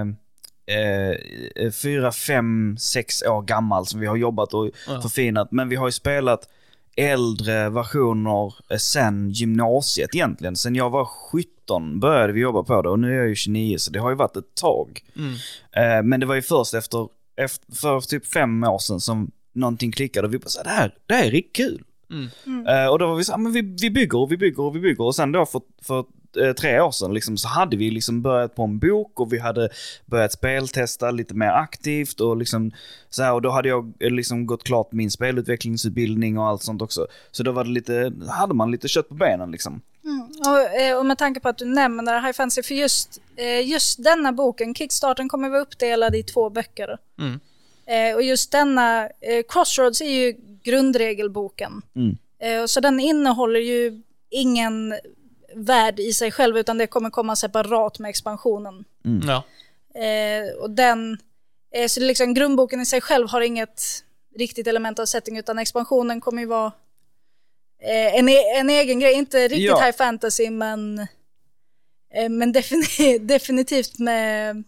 eh, 0.67 1.71
fyra, 1.71 2.11
fem, 2.11 2.77
sex 2.79 3.21
år 3.21 3.41
gammal 3.41 3.85
som 3.85 3.99
vi 3.99 4.07
har 4.07 4.15
jobbat 4.15 4.53
och 4.53 4.69
Ja. 4.87 5.01
förfinat. 5.01 5.51
Men 5.51 5.69
vi 5.69 5.75
har 5.75 5.87
ju 5.87 5.91
spelat 5.91 6.49
äldre 6.97 7.69
versioner 7.69 8.53
eh, 8.69 8.77
sen 8.77 9.29
gymnasiet 9.29 10.15
egentligen. 10.15 10.55
Sen 10.55 10.75
jag 10.75 10.89
var 10.89 11.05
17 11.05 11.99
började 11.99 12.33
vi 12.33 12.39
jobba 12.39 12.63
på 12.63 12.81
det 12.81 12.89
och 12.89 12.99
nu 12.99 13.13
är 13.13 13.17
jag 13.17 13.27
ju 13.27 13.35
29 13.35 13.77
så 13.77 13.91
det 13.91 13.99
har 13.99 14.09
ju 14.09 14.15
varit 14.15 14.35
ett 14.37 14.55
tag. 14.55 15.01
Mm. 15.15 15.33
Eh, 15.71 16.03
men 16.03 16.19
det 16.19 16.25
var 16.25 16.35
ju 16.35 16.41
först 16.41 16.73
efter, 16.73 17.07
efter 17.37 17.75
för 17.75 17.99
typ 18.01 18.25
fem 18.25 18.63
år 18.63 18.79
sedan 18.79 18.99
som 18.99 19.31
någonting 19.53 19.91
klickade 19.91 20.27
och 20.27 20.33
vi 20.33 20.37
bara 20.37 20.49
så 20.49 20.59
här, 20.59 20.63
det 20.65 20.71
här, 20.71 20.93
det 21.07 21.13
här 21.13 21.25
är 21.25 21.31
riktigt 21.31 21.55
kul. 21.55 21.83
Mm. 22.45 22.67
Eh, 22.67 22.87
och 22.87 22.99
då 22.99 23.07
var 23.07 23.15
vi 23.15 23.23
så 23.23 23.31
här, 23.31 23.39
men 23.39 23.51
vi, 23.51 23.61
vi 23.81 23.89
bygger 23.89 24.17
och 24.17 24.31
vi 24.31 24.37
bygger 24.37 24.59
och 24.63 24.75
vi 24.75 24.79
bygger 24.79 25.03
och 25.03 25.15
sen 25.15 25.31
då 25.31 25.45
för, 25.45 25.61
för 25.81 26.05
tre 26.57 26.79
år 26.79 26.91
sedan 26.91 27.13
liksom, 27.13 27.37
så 27.37 27.47
hade 27.47 27.77
vi 27.77 27.91
liksom 27.91 28.21
börjat 28.21 28.55
på 28.55 28.63
en 28.63 28.79
bok 28.79 29.19
och 29.19 29.33
vi 29.33 29.39
hade 29.39 29.69
börjat 30.05 30.31
speltesta 30.31 31.11
lite 31.11 31.33
mer 31.33 31.49
aktivt 31.49 32.19
och 32.19 32.37
liksom 32.37 32.71
så 33.09 33.23
här, 33.23 33.33
och 33.33 33.41
då 33.41 33.49
hade 33.49 33.69
jag 33.69 33.93
eh, 33.99 34.11
liksom 34.11 34.45
gått 34.45 34.63
klart 34.63 34.91
min 34.91 35.11
spelutvecklingsutbildning 35.11 36.37
och 36.37 36.47
allt 36.47 36.63
sånt 36.63 36.81
också. 36.81 37.07
Så 37.31 37.43
då 37.43 37.51
var 37.51 37.63
det 37.63 37.69
lite, 37.69 38.13
hade 38.29 38.53
man 38.53 38.71
lite 38.71 38.87
kött 38.87 39.09
på 39.09 39.15
benen 39.15 39.51
liksom. 39.51 39.81
Mm. 40.03 40.27
Och, 40.39 40.79
eh, 40.79 40.97
och 40.97 41.05
med 41.05 41.17
tanke 41.17 41.39
på 41.39 41.49
att 41.49 41.57
du 41.57 41.65
nämner 41.65 42.21
High 42.21 42.33
Fantasy, 42.33 42.63
för 42.63 42.75
just, 42.75 43.21
eh, 43.35 43.69
just 43.69 44.03
denna 44.03 44.31
boken, 44.31 44.75
Kickstarten 44.75 45.29
kommer 45.29 45.49
vara 45.49 45.61
uppdelad 45.61 46.15
i 46.15 46.23
två 46.23 46.49
böcker. 46.49 46.97
Mm. 47.19 47.39
Eh, 47.85 48.15
och 48.15 48.23
just 48.23 48.51
denna, 48.51 49.03
eh, 49.03 49.43
Crossroads 49.49 50.01
är 50.01 50.09
ju 50.09 50.35
grundregelboken. 50.63 51.81
Mm. 51.95 52.17
Eh, 52.39 52.65
så 52.65 52.79
den 52.79 52.99
innehåller 52.99 53.59
ju 53.59 54.01
ingen 54.29 54.95
värld 55.55 55.99
i 55.99 56.13
sig 56.13 56.31
själv, 56.31 56.57
utan 56.57 56.77
det 56.77 56.87
kommer 56.87 57.09
komma 57.09 57.35
separat 57.35 57.99
med 57.99 58.09
expansionen. 58.09 58.85
Ja. 59.27 59.43
Eh, 60.01 60.53
och 60.59 60.69
den, 60.69 61.17
eh, 61.75 61.87
så 61.87 61.99
det 61.99 62.05
är 62.05 62.07
liksom 62.07 62.33
grundboken 62.33 62.81
i 62.81 62.85
sig 62.85 63.01
själv 63.01 63.27
har 63.29 63.41
inget 63.41 63.81
riktigt 64.35 64.67
element 64.67 64.99
av 64.99 65.05
setting, 65.05 65.37
utan 65.37 65.59
expansionen 65.59 66.21
kommer 66.21 66.41
ju 66.41 66.47
vara 66.47 66.71
eh, 67.81 68.15
en, 68.15 68.29
e- 68.29 68.57
en 68.59 68.69
egen 68.69 68.99
grej, 68.99 69.13
inte 69.13 69.37
riktigt 69.47 69.61
Ja. 69.63 69.85
high 69.85 69.97
fantasy, 69.97 70.49
men, 70.49 70.99
eh, 72.13 72.29
men 72.29 72.53
defini- 72.53 73.19
definitivt 73.25 73.99
med, 73.99 74.63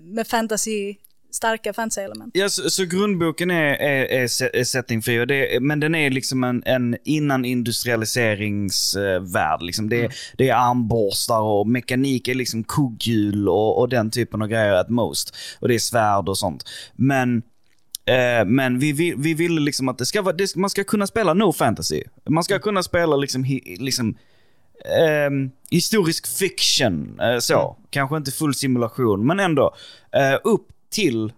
med 0.00 0.26
fantasy, 0.26 0.94
starka 1.36 1.72
fantasy-element. 1.72 2.30
Ja, 2.34 2.48
så, 2.48 2.70
så 2.70 2.84
grundboken 2.84 3.50
är, 3.50 3.74
är, 3.74 4.04
är, 4.04 4.26
se- 4.28 4.50
är 4.52 4.64
settingfri, 4.64 5.20
och 5.20 5.26
det, 5.26 5.62
men 5.62 5.80
den 5.80 5.94
är 5.94 6.10
liksom 6.10 6.44
en, 6.44 6.62
en 6.66 6.96
innan 7.04 7.44
industrialiseringsvärld. 7.44 9.62
Liksom. 9.62 9.88
Det, 9.88 10.04
är- 10.04 10.14
det 10.38 10.48
är 10.48 10.54
armborstar 10.54 11.40
och 11.40 11.66
mekanik 11.68 12.28
är 12.28 12.34
liksom 12.34 12.64
kugghjul 12.64 13.48
och, 13.48 13.78
och 13.80 13.88
den 13.88 14.10
typen 14.10 14.42
av 14.42 14.48
grejer 14.48 14.72
at 14.72 14.88
most. 14.88 15.36
Och 15.60 15.68
det 15.68 15.74
är 15.74 15.78
svärd 15.78 16.28
och 16.28 16.38
sånt. 16.38 16.64
Men 16.94 17.42
Eh, 18.08 18.44
men 18.46 18.78
vi, 18.78 18.92
vi, 18.92 19.14
vi 19.18 19.34
ville 19.34 19.60
liksom 19.60 19.88
att 19.88 19.98
det 19.98 20.06
ska 20.06 20.22
vara, 20.22 20.36
det, 20.36 20.56
man 20.56 20.70
ska 20.70 20.84
kunna 20.84 21.06
spela 21.06 21.34
no 21.34 21.52
fantasy. 21.52 22.02
Man 22.28 22.44
ska 22.44 22.58
kunna 22.58 22.82
spela 22.82 23.16
liksom, 23.16 23.44
hi, 23.44 23.76
liksom 23.80 24.16
ehm, 24.98 25.50
historisk 25.70 26.26
fiction, 26.38 27.20
eh, 27.20 27.38
så. 27.38 27.76
Kanske 27.90 28.16
inte 28.16 28.30
full 28.30 28.54
simulation, 28.54 29.26
men 29.26 29.40
ändå. 29.40 29.74
Eh, 30.12 30.38
upp 30.44 30.66
till 30.90 31.32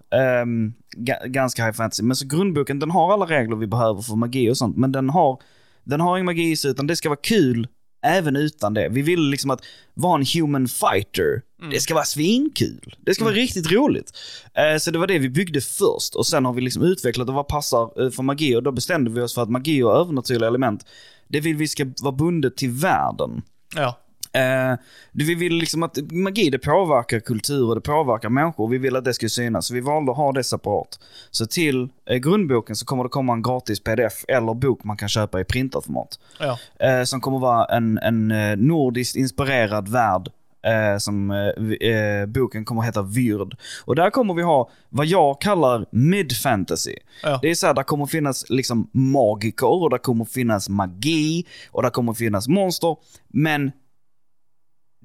ga, 0.96 1.16
ganska 1.26 1.64
high 1.64 1.74
fantasy. 1.74 2.02
Men 2.02 2.16
så 2.16 2.26
grundboken, 2.26 2.78
den 2.78 2.90
har 2.90 3.12
alla 3.12 3.26
regler 3.26 3.56
vi 3.56 3.66
behöver 3.66 4.02
för 4.02 4.16
magi 4.16 4.50
och 4.50 4.56
sånt, 4.56 4.76
men 4.76 4.92
den 4.92 5.10
har, 5.10 5.42
den 5.84 6.00
har 6.00 6.16
ingen 6.16 6.26
magi 6.26 6.50
i 6.50 6.56
sig, 6.56 6.70
utan 6.70 6.86
det 6.86 6.96
ska 6.96 7.08
vara 7.08 7.20
kul 7.22 7.68
även 8.06 8.36
utan 8.36 8.74
det. 8.74 8.88
Vi 8.88 9.02
vill 9.02 9.20
liksom 9.20 9.50
att 9.50 9.60
vara 9.94 10.20
en 10.20 10.26
human 10.34 10.68
fighter. 10.68 11.42
Det 11.70 11.80
ska 11.80 11.94
vara 11.94 12.04
svinkul. 12.04 12.96
Det 13.00 13.14
ska 13.14 13.24
vara 13.24 13.34
riktigt 13.34 13.72
roligt. 13.72 14.12
Eh, 14.54 14.78
så 14.78 14.90
det 14.90 14.98
var 14.98 15.06
det 15.06 15.18
vi 15.18 15.28
byggde 15.28 15.60
först 15.60 16.14
och 16.14 16.26
sen 16.26 16.44
har 16.44 16.52
vi 16.52 16.60
liksom 16.60 16.82
utvecklat 16.82 17.28
och 17.28 17.34
vad 17.34 17.48
passar 17.48 18.04
eh, 18.04 18.10
för 18.10 18.22
magi 18.22 18.56
och 18.56 18.62
då 18.62 18.72
bestämde 18.72 19.10
vi 19.10 19.20
oss 19.20 19.34
för 19.34 19.42
att 19.42 19.50
magi 19.50 19.82
och 19.82 19.96
övernaturliga 19.96 20.48
element, 20.48 20.86
det 21.28 21.40
vill 21.40 21.56
vi 21.56 21.68
ska 21.68 21.86
vara 22.02 22.14
bundet 22.14 22.56
till 22.56 22.70
världen. 22.70 23.42
Ja. 23.76 23.98
Eh, 24.32 24.78
vi 25.12 25.35
vill 25.35 25.54
liksom 25.54 25.82
att 25.82 25.99
magi 26.12 26.50
det 26.50 26.58
påverkar 26.58 27.20
kultur 27.20 27.68
och 27.68 27.75
det 27.75 27.80
påverkar 27.80 28.28
människor 28.28 28.68
vi 28.68 28.78
vill 28.78 28.97
att 28.97 29.04
det 29.04 29.14
ska 29.14 29.28
synas. 29.28 29.66
Så 29.66 29.75
vi 29.75 29.80
valde 29.80 30.12
att 30.12 30.16
ha 30.16 30.32
det 30.32 30.44
separat. 30.44 31.00
Så 31.30 31.47
till 31.47 31.88
eh, 32.06 32.16
grundboken 32.16 32.76
så 32.76 32.87
kommer 32.87 33.02
det 33.02 33.08
komma 33.08 33.32
en 33.32 33.42
gratis 33.42 33.80
pdf 33.80 34.25
eller 34.28 34.54
bok 34.54 34.85
man 34.85 34.97
kan 34.97 35.08
köpa 35.08 35.40
i 35.40 35.44
printat 35.44 35.85
format. 35.85 36.18
Ja. 36.40 36.58
Eh, 36.87 37.02
som 37.02 37.20
kommer 37.20 37.38
vara 37.38 37.64
en, 37.64 37.99
en 37.99 38.30
eh, 38.30 38.56
nordiskt 38.56 39.16
inspirerad 39.16 39.88
värld. 39.88 40.28
Eh, 40.62 40.99
som 40.99 41.30
eh, 41.30 41.88
eh, 41.90 42.26
boken 42.26 42.64
kommer 42.64 42.82
heta 42.82 43.02
Vyrd. 43.02 43.56
Och 43.85 43.97
där 43.97 44.11
kommer 44.11 44.35
vi 44.35 44.42
ha 44.42 44.70
vad 44.88 45.06
jag 45.06 45.40
kallar 45.40 45.87
mid-fantasy. 45.90 46.97
Ja. 47.23 47.38
Det 47.42 47.50
är 47.50 47.54
så 47.54 47.66
här, 47.66 47.75
där 47.75 47.82
kommer 47.82 48.06
finnas 48.06 48.50
liksom 48.50 48.90
magiker 48.92 49.82
och 49.82 49.90
där 49.90 49.99
kommer 49.99 50.25
finnas 50.25 50.68
magi 50.68 51.47
och 51.70 51.82
där 51.82 51.90
kommer 51.90 52.14
finnas 52.14 52.49
monster. 52.49 52.97
Men 53.28 53.73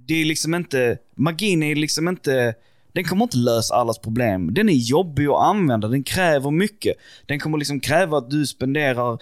det 0.05 0.21
är 0.21 0.25
liksom 0.25 0.55
inte, 0.55 0.97
magin 1.15 1.63
är 1.63 1.75
liksom 1.75 2.07
inte, 2.07 2.55
den 2.93 3.03
kommer 3.03 3.23
inte 3.23 3.37
lösa 3.37 3.75
allas 3.75 3.99
problem. 3.99 4.53
Den 4.53 4.69
är 4.69 4.73
jobbig 4.73 5.27
att 5.27 5.41
använda, 5.43 5.87
den 5.87 6.03
kräver 6.03 6.51
mycket. 6.51 6.95
Den 7.25 7.39
kommer 7.39 7.57
liksom 7.57 7.79
kräva 7.79 8.17
att 8.17 8.29
du 8.29 8.45
spenderar 8.47 9.17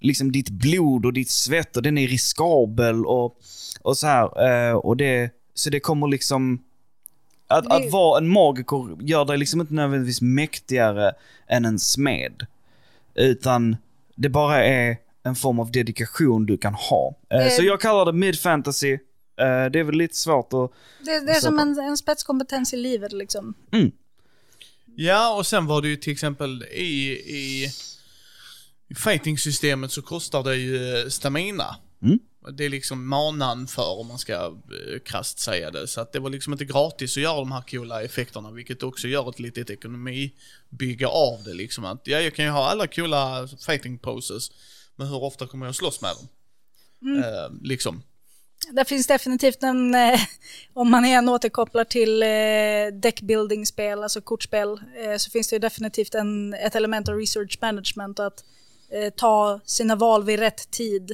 liksom 0.00 0.32
ditt 0.32 0.50
blod 0.50 1.06
och 1.06 1.12
ditt 1.12 1.30
svett 1.30 1.76
och 1.76 1.82
den 1.82 1.98
är 1.98 2.08
riskabel 2.08 3.06
och, 3.06 3.36
och 3.82 3.96
så 3.98 4.06
här. 4.06 4.46
eh, 4.70 4.74
Och 4.76 4.96
det, 4.96 5.30
så 5.54 5.70
det 5.70 5.80
kommer 5.80 6.08
liksom, 6.08 6.62
Att, 7.46 7.72
att 7.72 7.92
vara 7.92 8.18
en 8.18 8.28
magiker 8.28 8.96
gör 9.00 9.24
dig 9.24 9.38
liksom 9.38 9.60
inte 9.60 9.74
nödvändigtvis 9.74 10.20
mäktigare 10.22 11.12
än 11.48 11.64
en 11.64 11.78
smed. 11.78 12.46
Utan 13.14 13.76
det 14.16 14.28
bara 14.28 14.64
är 14.64 14.96
en 15.22 15.34
form 15.34 15.58
av 15.60 15.70
dedikation 15.72 16.46
du 16.46 16.56
kan 16.58 16.74
ha. 16.74 17.14
Eh, 17.30 17.38
Det- 17.38 17.50
Så 17.50 17.62
jag 17.62 17.80
kallar 17.80 18.04
det 18.04 18.12
mid-fantasy. 18.12 18.92
Eh, 18.92 18.98
Det 19.36 19.78
är 19.78 19.84
väl 19.84 19.94
lite 19.94 20.16
svårt 20.16 20.52
att... 20.52 20.72
Det, 21.04 21.20
det 21.20 21.32
är 21.32 21.40
som 21.40 21.58
en, 21.58 21.78
en 21.78 21.96
spetskompetens 21.96 22.74
i 22.74 22.76
livet 22.76 23.12
liksom. 23.12 23.54
Ja, 24.96 25.34
och 25.34 25.46
sen 25.46 25.66
var 25.66 25.82
det 25.82 25.88
ju 25.88 25.96
till 25.96 26.12
exempel 26.12 26.62
i, 26.62 27.10
i, 27.12 27.70
i 28.88 28.94
fighting-systemet 28.94 29.92
så 29.92 30.02
kostar 30.02 30.42
det 30.42 30.56
ju 30.56 30.96
eh, 30.96 31.08
stamina. 31.08 31.76
Mm. 32.02 32.18
Det 32.52 32.64
är 32.64 32.68
liksom 32.68 33.08
manan 33.08 33.66
för 33.66 34.00
om 34.00 34.06
man 34.06 34.18
ska 34.18 34.34
eh, 34.34 34.98
krasst 35.04 35.38
säga 35.38 35.70
det. 35.70 35.86
Så 35.86 36.00
att 36.00 36.12
det 36.12 36.18
var 36.18 36.30
liksom 36.30 36.52
inte 36.52 36.64
gratis 36.64 37.16
att 37.16 37.22
göra 37.22 37.36
de 37.36 37.52
här 37.52 37.62
coola 37.70 38.02
effekterna, 38.02 38.50
vilket 38.50 38.82
också 38.82 39.08
gör 39.08 39.30
ett 39.30 39.40
litet 39.40 39.70
ekonomibygge 39.70 41.06
av 41.06 41.42
det 41.44 41.54
liksom. 41.54 41.84
Att, 41.84 42.00
ja, 42.04 42.20
jag 42.20 42.34
kan 42.34 42.44
ju 42.44 42.50
ha 42.50 42.70
alla 42.70 42.86
coola 42.86 43.48
fighting 43.66 43.98
poses, 43.98 44.50
men 44.96 45.06
hur 45.06 45.22
ofta 45.22 45.46
kommer 45.46 45.66
jag 45.66 45.70
att 45.70 45.76
slåss 45.76 46.00
med 46.00 46.10
dem? 46.16 46.28
Eh, 47.18 47.50
liksom. 47.62 48.02
Det 48.72 48.84
finns 48.84 49.06
definitivt 49.06 49.62
en, 49.62 49.94
eh, 49.94 50.20
om 50.72 50.90
man 50.90 51.04
igen 51.04 51.28
återkopplar 51.28 51.84
till 51.84 52.22
eh, 52.22 53.00
deckbuilding-spel, 53.00 54.02
alltså 54.02 54.20
kortspel, 54.20 54.68
eh, 54.70 55.16
så 55.16 55.30
finns 55.30 55.48
det 55.48 55.56
ju 55.56 55.60
definitivt 55.60 56.14
en, 56.14 56.54
ett 56.54 56.74
element 56.74 57.08
av 57.08 57.14
research 57.14 57.58
management 57.60 58.20
att 58.20 58.44
eh, 58.92 59.10
ta 59.10 59.60
sina 59.64 59.96
val 59.96 60.24
vid 60.24 60.38
rätt 60.38 60.70
tid. 60.70 61.12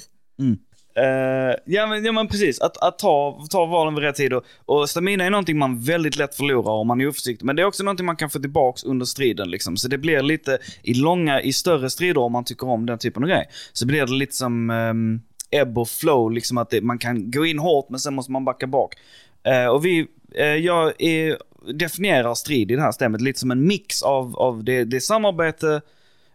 Eh, 0.96 1.56
ja, 1.64 1.86
men, 1.86 2.04
ja 2.04 2.12
men 2.12 2.28
precis, 2.28 2.60
att, 2.60 2.76
att 2.76 2.98
ta, 2.98 3.44
ta 3.50 3.66
valen 3.66 3.94
vid 3.94 4.04
rätt 4.04 4.16
tid. 4.16 4.32
Och, 4.32 4.44
och 4.64 4.90
stamina 4.90 5.24
är 5.24 5.30
någonting 5.30 5.58
man 5.58 5.80
väldigt 5.80 6.16
lätt 6.16 6.34
förlorar 6.34 6.72
om 6.72 6.86
man 6.86 7.00
är 7.00 7.08
oförsiktig. 7.08 7.46
Men 7.46 7.56
det 7.56 7.62
är 7.62 7.66
också 7.66 7.82
någonting 7.82 8.06
man 8.06 8.16
kan 8.16 8.30
få 8.30 8.38
tillbaks 8.38 8.84
under 8.84 9.06
striden. 9.06 9.50
Liksom. 9.50 9.76
Så 9.76 9.88
det 9.88 9.98
blir 9.98 10.22
lite, 10.22 10.58
i 10.82 10.94
långa, 10.94 11.40
i 11.40 11.52
större 11.52 11.90
strider 11.90 12.20
om 12.20 12.32
man 12.32 12.44
tycker 12.44 12.68
om 12.68 12.86
den 12.86 12.98
typen 12.98 13.22
av 13.22 13.28
grej, 13.28 13.48
så 13.72 13.86
blir 13.86 14.06
det 14.06 14.12
lite 14.12 14.36
som 14.36 14.70
um, 14.70 15.22
ebb 15.50 15.78
och 15.78 15.88
flow, 15.88 16.32
liksom 16.32 16.58
att 16.58 16.70
det, 16.70 16.80
man 16.80 16.98
kan 16.98 17.30
gå 17.30 17.46
in 17.46 17.58
hårt 17.58 17.90
men 17.90 18.00
sen 18.00 18.14
måste 18.14 18.32
man 18.32 18.44
backa 18.44 18.66
bak. 18.66 18.94
Eh, 19.42 19.66
och 19.66 19.84
vi, 19.84 20.06
eh, 20.34 20.44
jag 20.46 21.02
är, 21.02 21.38
definierar 21.72 22.34
strid 22.34 22.70
i 22.70 22.74
det 22.74 22.82
här 22.82 22.92
stämmet 22.92 23.20
lite 23.20 23.40
som 23.40 23.50
en 23.50 23.66
mix 23.66 24.02
av, 24.02 24.36
av 24.36 24.64
det, 24.64 24.84
det 24.84 24.96
är 24.96 25.00
samarbete, 25.00 25.80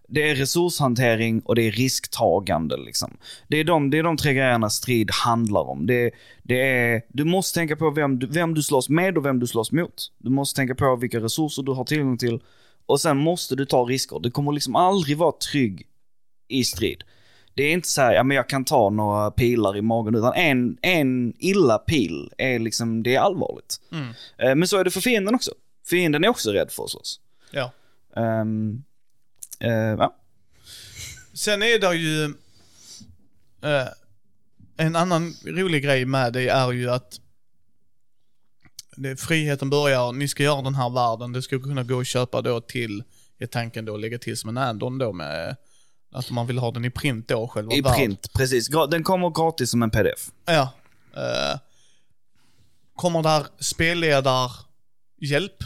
det 0.08 0.30
är 0.30 0.36
resurshantering 0.36 1.40
och 1.40 1.56
det 1.56 1.62
är 1.62 1.72
risktagande. 1.72 2.78
Liksom. 2.78 3.18
Det, 3.48 3.58
är 3.58 3.64
de, 3.64 3.90
det 3.90 3.98
är 3.98 4.04
de 4.04 4.18
tre 4.18 4.34
grejerna 4.34 4.70
strid 4.70 5.12
handlar 5.12 5.70
om. 5.70 5.86
Det, 5.86 6.12
det 6.44 6.62
är, 6.62 7.02
du 7.08 7.24
måste 7.24 7.60
tänka 7.60 7.76
på 7.76 7.90
vem 7.90 8.20
vem 8.20 8.54
du 8.54 8.64
slåss 8.64 8.90
med 8.90 9.18
och 9.18 9.26
vem 9.26 9.40
du 9.40 9.48
slåss 9.48 9.72
mot. 9.72 10.12
Du 10.18 10.30
måste 10.30 10.58
tänka 10.60 10.76
på 10.76 10.96
vilka 10.96 11.20
resurser 11.20 11.64
du 11.64 11.72
har 11.72 11.84
tillgång 11.84 12.18
till. 12.18 12.40
Och 12.86 13.02
sen 13.02 13.18
måste 13.18 13.56
du 13.56 13.66
ta 13.66 13.84
risker. 13.84 14.20
Du 14.20 14.32
kommer 14.32 14.52
liksom 14.52 14.76
aldrig 14.76 15.18
vara 15.18 15.32
trygg 15.32 15.88
i 16.48 16.64
strid. 16.64 17.04
Det 17.56 17.64
är 17.64 17.72
inte 17.72 17.88
så 17.88 18.02
här, 18.02 18.14
ja 18.14 18.24
men 18.24 18.38
jag 18.38 18.50
kan 18.50 18.66
ta 18.66 18.90
några 18.90 19.32
pilar 19.32 19.78
i 19.78 19.82
magen, 19.82 20.16
utan 20.16 20.34
en, 20.34 20.78
en 20.82 21.34
illa 21.40 21.78
pil 21.78 22.32
är 22.38 22.60
liksom, 22.60 23.04
det 23.04 23.16
är 23.16 23.20
allvarligt. 23.20 23.82
Mm. 23.92 24.10
Eh, 24.38 24.56
Men 24.56 24.68
så 24.68 24.78
är 24.78 24.84
det 24.84 24.92
för 24.92 25.02
fienden 25.02 25.36
också. 25.36 25.52
Fienden 25.90 26.24
är 26.24 26.28
också 26.28 26.52
rädd 26.52 26.72
för 26.72 26.84
att 26.84 26.90
slåss. 26.90 27.20
Ja. 27.52 27.72
Ehm, 28.16 28.84
eh, 29.60 29.72
ja. 29.72 30.16
Sen 31.34 31.64
är 31.64 31.80
det 31.80 31.96
ju... 31.96 32.24
Eh, 33.62 33.88
en 34.78 34.96
annan 34.96 35.34
rolig 35.46 35.84
grej 35.84 36.06
med 36.06 36.34
det 36.34 36.50
är 36.50 36.72
ju 36.72 36.90
att 36.90 37.20
det, 38.96 39.20
friheten 39.20 39.70
börjar, 39.70 40.12
ni 40.12 40.28
ska 40.28 40.44
göra 40.44 40.62
den 40.62 40.76
här 40.76 40.90
världen, 40.90 41.34
det 41.34 41.42
ska 41.42 41.60
kunna 41.60 41.84
gå 41.84 42.00
att 42.00 42.08
köpa 42.08 42.42
då 42.42 42.62
till, 42.62 43.04
är 43.38 43.48
tanken 43.48 43.86
då, 43.86 43.98
lägga 43.98 44.18
till 44.18 44.38
som 44.38 44.50
en 44.50 44.58
add-on 44.58 44.98
då 44.98 45.14
med 45.14 45.56
att 46.16 46.32
man 46.32 46.48
vill 46.48 46.58
ha 46.58 46.72
den 46.72 46.86
i 46.86 46.90
print 46.90 47.28
då, 47.28 47.48
själva 47.48 47.74
I 47.74 47.82
världen. 47.82 47.98
print, 47.98 48.34
precis. 48.34 48.70
Den 48.90 49.04
kommer 49.04 49.30
gratis 49.30 49.72
som 49.72 49.84
en 49.84 49.92
pdf. 49.92 50.30
Ja. 50.46 50.70
Eh, 51.16 51.60
kommer 52.96 53.24
där 53.24 53.46
spelledarhjälp 53.60 55.58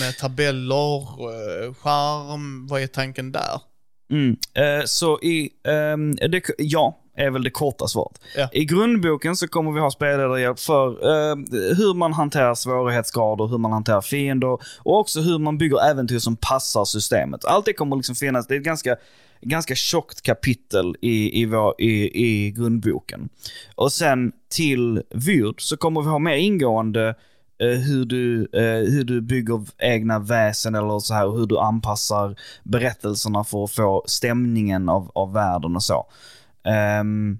med 0.00 0.18
tabeller, 0.18 1.00
eh, 1.00 1.74
skärm, 1.74 2.66
vad 2.66 2.82
är 2.82 2.86
tanken 2.86 3.32
där? 3.32 3.60
Mm. 4.10 4.36
Eh, 4.54 4.84
så 4.84 5.20
i, 5.20 5.50
ehm, 5.68 6.16
det, 6.16 6.42
ja, 6.58 6.98
är 7.16 7.30
väl 7.30 7.42
det 7.42 7.50
korta 7.50 7.88
svaret. 7.88 8.20
Ja. 8.36 8.48
I 8.52 8.64
grundboken 8.64 9.36
så 9.36 9.48
kommer 9.48 9.72
vi 9.72 9.80
ha 9.80 9.90
spelledarhjälp 9.90 10.58
för 10.58 10.88
eh, 10.88 11.36
hur 11.76 11.94
man 11.94 12.12
hanterar 12.12 12.54
svårighetsgrader, 12.54 13.46
hur 13.46 13.58
man 13.58 13.72
hanterar 13.72 14.00
fiender 14.00 14.58
och 14.78 14.98
också 15.00 15.20
hur 15.20 15.38
man 15.38 15.58
bygger 15.58 15.90
äventyr 15.90 16.18
som 16.18 16.36
passar 16.36 16.84
systemet. 16.84 17.44
Allt 17.44 17.64
det 17.64 17.72
kommer 17.72 17.96
liksom 17.96 18.14
finnas, 18.14 18.46
det 18.46 18.54
är 18.54 18.58
ett 18.58 18.64
ganska, 18.64 18.96
ganska 19.40 19.74
tjockt 19.74 20.22
kapitel 20.22 20.94
i, 21.00 21.40
i, 21.42 21.44
vår, 21.44 21.74
i, 21.78 22.24
i 22.26 22.50
grundboken. 22.50 23.28
Och 23.74 23.92
sen 23.92 24.32
till 24.54 25.02
Vyrd 25.10 25.60
så 25.60 25.76
kommer 25.76 26.02
vi 26.02 26.08
ha 26.08 26.18
mer 26.18 26.36
ingående 26.36 27.14
eh, 27.62 27.68
hur 27.78 28.04
du, 28.04 28.48
eh, 28.52 28.92
hur 28.92 29.04
du 29.04 29.20
bygger 29.20 29.60
egna 29.78 30.18
väsen 30.18 30.74
eller 30.74 30.98
så 30.98 31.14
här, 31.14 31.30
hur 31.30 31.46
du 31.46 31.58
anpassar 31.58 32.36
berättelserna 32.64 33.44
för 33.44 33.64
att 33.64 33.72
få 33.72 34.04
stämningen 34.06 34.88
av, 34.88 35.10
av 35.14 35.32
världen 35.32 35.76
och 35.76 35.82
så. 35.82 36.06
Ehm, 36.64 37.38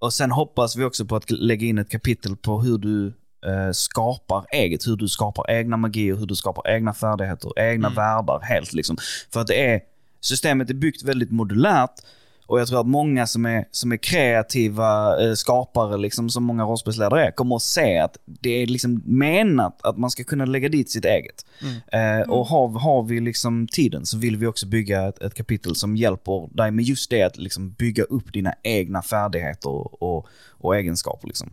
och 0.00 0.12
sen 0.12 0.30
hoppas 0.30 0.76
vi 0.76 0.84
också 0.84 1.04
på 1.04 1.16
att 1.16 1.30
lägga 1.30 1.66
in 1.66 1.78
ett 1.78 1.90
kapitel 1.90 2.36
på 2.36 2.60
hur 2.60 2.78
du 2.78 3.06
eh, 3.46 3.72
skapar 3.72 4.44
eget, 4.52 4.86
hur 4.86 4.96
du 4.96 5.08
skapar 5.08 5.50
egna 5.50 5.76
magier, 5.76 6.14
hur 6.16 6.26
du 6.26 6.34
skapar 6.34 6.70
egna 6.70 6.94
färdigheter, 6.94 7.58
egna 7.58 7.88
Mm. 7.88 7.96
världar 7.96 8.40
helt 8.42 8.72
liksom. 8.72 8.96
För 9.32 9.40
att 9.40 9.46
det 9.46 9.70
är, 9.70 9.80
systemet 10.22 10.70
är 10.70 10.74
byggt 10.74 11.02
väldigt 11.02 11.30
modulärt 11.30 12.00
och 12.46 12.60
jag 12.60 12.68
tror 12.68 12.80
att 12.80 12.86
många 12.86 13.26
som 13.26 13.46
är, 13.46 13.64
som 13.70 13.92
är 13.92 13.96
kreativa 13.96 15.22
eh, 15.24 15.34
skapare, 15.34 15.96
liksom, 15.96 16.30
som 16.30 16.44
många 16.44 16.64
rollspelsledare 16.64 17.26
är, 17.26 17.30
kommer 17.30 17.56
att 17.56 17.62
se 17.62 17.98
att 17.98 18.16
det 18.24 18.50
är 18.50 18.66
liksom 18.66 19.02
menat 19.04 19.82
att 19.82 19.98
man 19.98 20.10
ska 20.10 20.24
kunna 20.24 20.44
lägga 20.44 20.68
dit 20.68 20.90
sitt 20.90 21.04
eget. 21.04 21.46
Eh, 21.92 22.30
och 22.30 22.46
har, 22.46 22.68
har 22.68 23.02
vi 23.02 23.20
liksom 23.20 23.66
tiden 23.66 24.06
så 24.06 24.18
vill 24.18 24.36
vi 24.36 24.46
också 24.46 24.66
bygga 24.66 25.08
ett, 25.08 25.22
ett 25.22 25.34
kapitel 25.34 25.76
som 25.76 25.96
hjälper 25.96 26.56
dig 26.56 26.70
med 26.70 26.84
just 26.84 27.10
det 27.10 27.22
att 27.22 27.36
liksom 27.36 27.70
bygga 27.70 28.02
upp 28.02 28.32
dina 28.32 28.54
egna 28.62 29.02
färdigheter 29.02 29.70
och, 29.70 30.02
och, 30.02 30.26
och 30.50 30.76
egenskaper. 30.76 31.26
Liksom. 31.28 31.50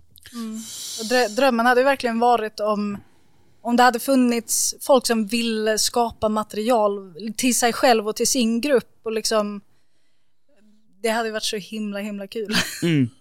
Drö- 1.09 1.35
drömmen 1.35 1.65
hade 1.65 1.83
verkligen 1.83 2.19
varit 2.19 2.59
om, 2.59 2.97
om 3.61 3.75
det 3.75 3.83
hade 3.83 3.99
funnits 3.99 4.75
folk 4.81 5.07
som 5.07 5.25
ville 5.25 5.77
skapa 5.77 6.29
material 6.29 7.15
till 7.37 7.55
sig 7.55 7.73
själv 7.73 8.07
och 8.07 8.15
till 8.15 8.27
sin 8.27 8.61
grupp 8.61 8.99
och 9.03 9.11
liksom 9.11 9.61
det 11.01 11.09
hade 11.09 11.27
ju 11.27 11.33
varit 11.33 11.43
så 11.43 11.57
himla 11.57 11.99
himla 11.99 12.27
kul. 12.27 12.55
Mm. 12.83 13.09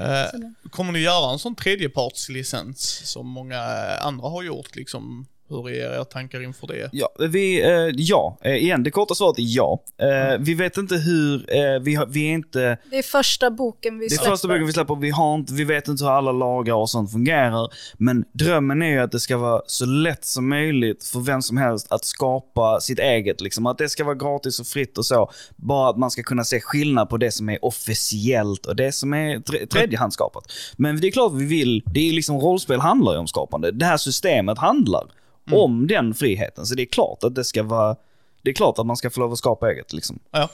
Eh, 0.00 0.30
kommer 0.70 0.92
ni 0.92 0.98
göra 0.98 1.32
en 1.32 1.38
sån 1.38 1.54
tredjepartslicens 1.54 3.10
som 3.10 3.26
många 3.26 3.60
andra 4.00 4.28
har 4.28 4.42
gjort 4.42 4.76
liksom? 4.76 5.26
Hur 5.48 5.68
är 5.70 5.94
era 5.94 6.04
tankar 6.04 6.42
inför 6.42 6.66
det? 6.66 6.88
Ja, 6.92 7.08
vi, 7.28 7.62
eh, 7.62 7.70
ja. 7.96 8.38
Eh, 8.42 8.54
igen, 8.56 8.82
det 8.82 8.90
korta 8.90 9.14
svaret 9.14 9.38
är 9.38 9.42
ja. 9.46 9.82
Eh, 9.98 10.38
vi 10.40 10.54
vet 10.54 10.76
inte 10.76 10.94
hur, 10.96 11.34
eh, 11.56 11.80
vi, 11.80 11.94
har, 11.94 12.06
vi 12.06 12.26
är 12.28 12.32
inte 12.32 12.78
Det 12.90 12.98
är 12.98 13.02
första 13.02 13.50
boken 13.50 13.98
vi 13.98 14.06
Det 14.08 14.14
är 14.14 14.16
släpper. 14.16 14.30
första 14.30 14.48
boken 14.48 14.66
vi 14.66 14.72
släpper, 14.72 14.94
vi, 14.96 15.10
har 15.10 15.34
inte, 15.34 15.54
vi 15.54 15.64
vet 15.64 15.88
inte 15.88 16.04
hur 16.04 16.10
alla 16.10 16.32
lagar 16.32 16.74
och 16.74 16.90
sånt 16.90 17.12
fungerar. 17.12 17.68
Men 17.98 18.24
drömmen 18.32 18.82
är 18.82 18.90
ju 18.90 18.98
att 18.98 19.12
det 19.12 19.20
ska 19.20 19.36
vara 19.36 19.62
så 19.66 19.86
lätt 19.86 20.24
som 20.24 20.48
möjligt 20.48 21.04
för 21.04 21.20
vem 21.20 21.42
som 21.42 21.56
helst 21.56 21.92
att 21.92 22.04
skapa 22.04 22.80
sitt 22.80 22.98
eget. 22.98 23.40
Liksom. 23.40 23.66
Att 23.66 23.78
det 23.78 23.88
ska 23.88 24.04
vara 24.04 24.14
gratis 24.14 24.60
och 24.60 24.66
fritt 24.66 24.98
och 24.98 25.06
så. 25.06 25.30
Bara 25.56 25.90
att 25.90 25.96
man 25.98 26.10
ska 26.10 26.22
kunna 26.22 26.44
se 26.44 26.60
skillnad 26.60 27.08
på 27.08 27.16
det 27.16 27.30
som 27.30 27.48
är 27.48 27.64
officiellt 27.64 28.66
och 28.66 28.76
det 28.76 28.92
som 28.92 29.14
är 29.14 29.40
tre- 29.40 29.66
tredjehandsskapat. 29.66 30.44
Men 30.76 31.00
det 31.00 31.06
är 31.06 31.10
klart 31.10 31.32
vi 31.32 31.44
vill, 31.44 31.82
det 31.86 32.08
är 32.08 32.12
liksom 32.12 32.38
rollspel 32.40 32.80
handlar 32.80 33.12
ju 33.12 33.18
om 33.18 33.26
skapande. 33.26 33.70
Det 33.72 33.84
här 33.84 33.96
systemet 33.96 34.58
handlar 34.58 35.04
om 35.52 35.86
den 35.86 36.14
friheten. 36.14 36.66
Så 36.66 36.74
det 36.74 36.82
är 36.82 36.86
klart 36.86 37.24
att 37.24 37.34
det 37.34 37.44
ska 37.44 37.62
vara, 37.62 37.96
det 38.42 38.50
är 38.50 38.54
klart 38.54 38.78
att 38.78 38.86
man 38.86 38.96
ska 38.96 39.10
få 39.10 39.20
lov 39.20 39.32
att 39.32 39.38
skapa 39.38 39.70
eget 39.70 39.92
liksom. 39.92 40.18
Ja. 40.30 40.48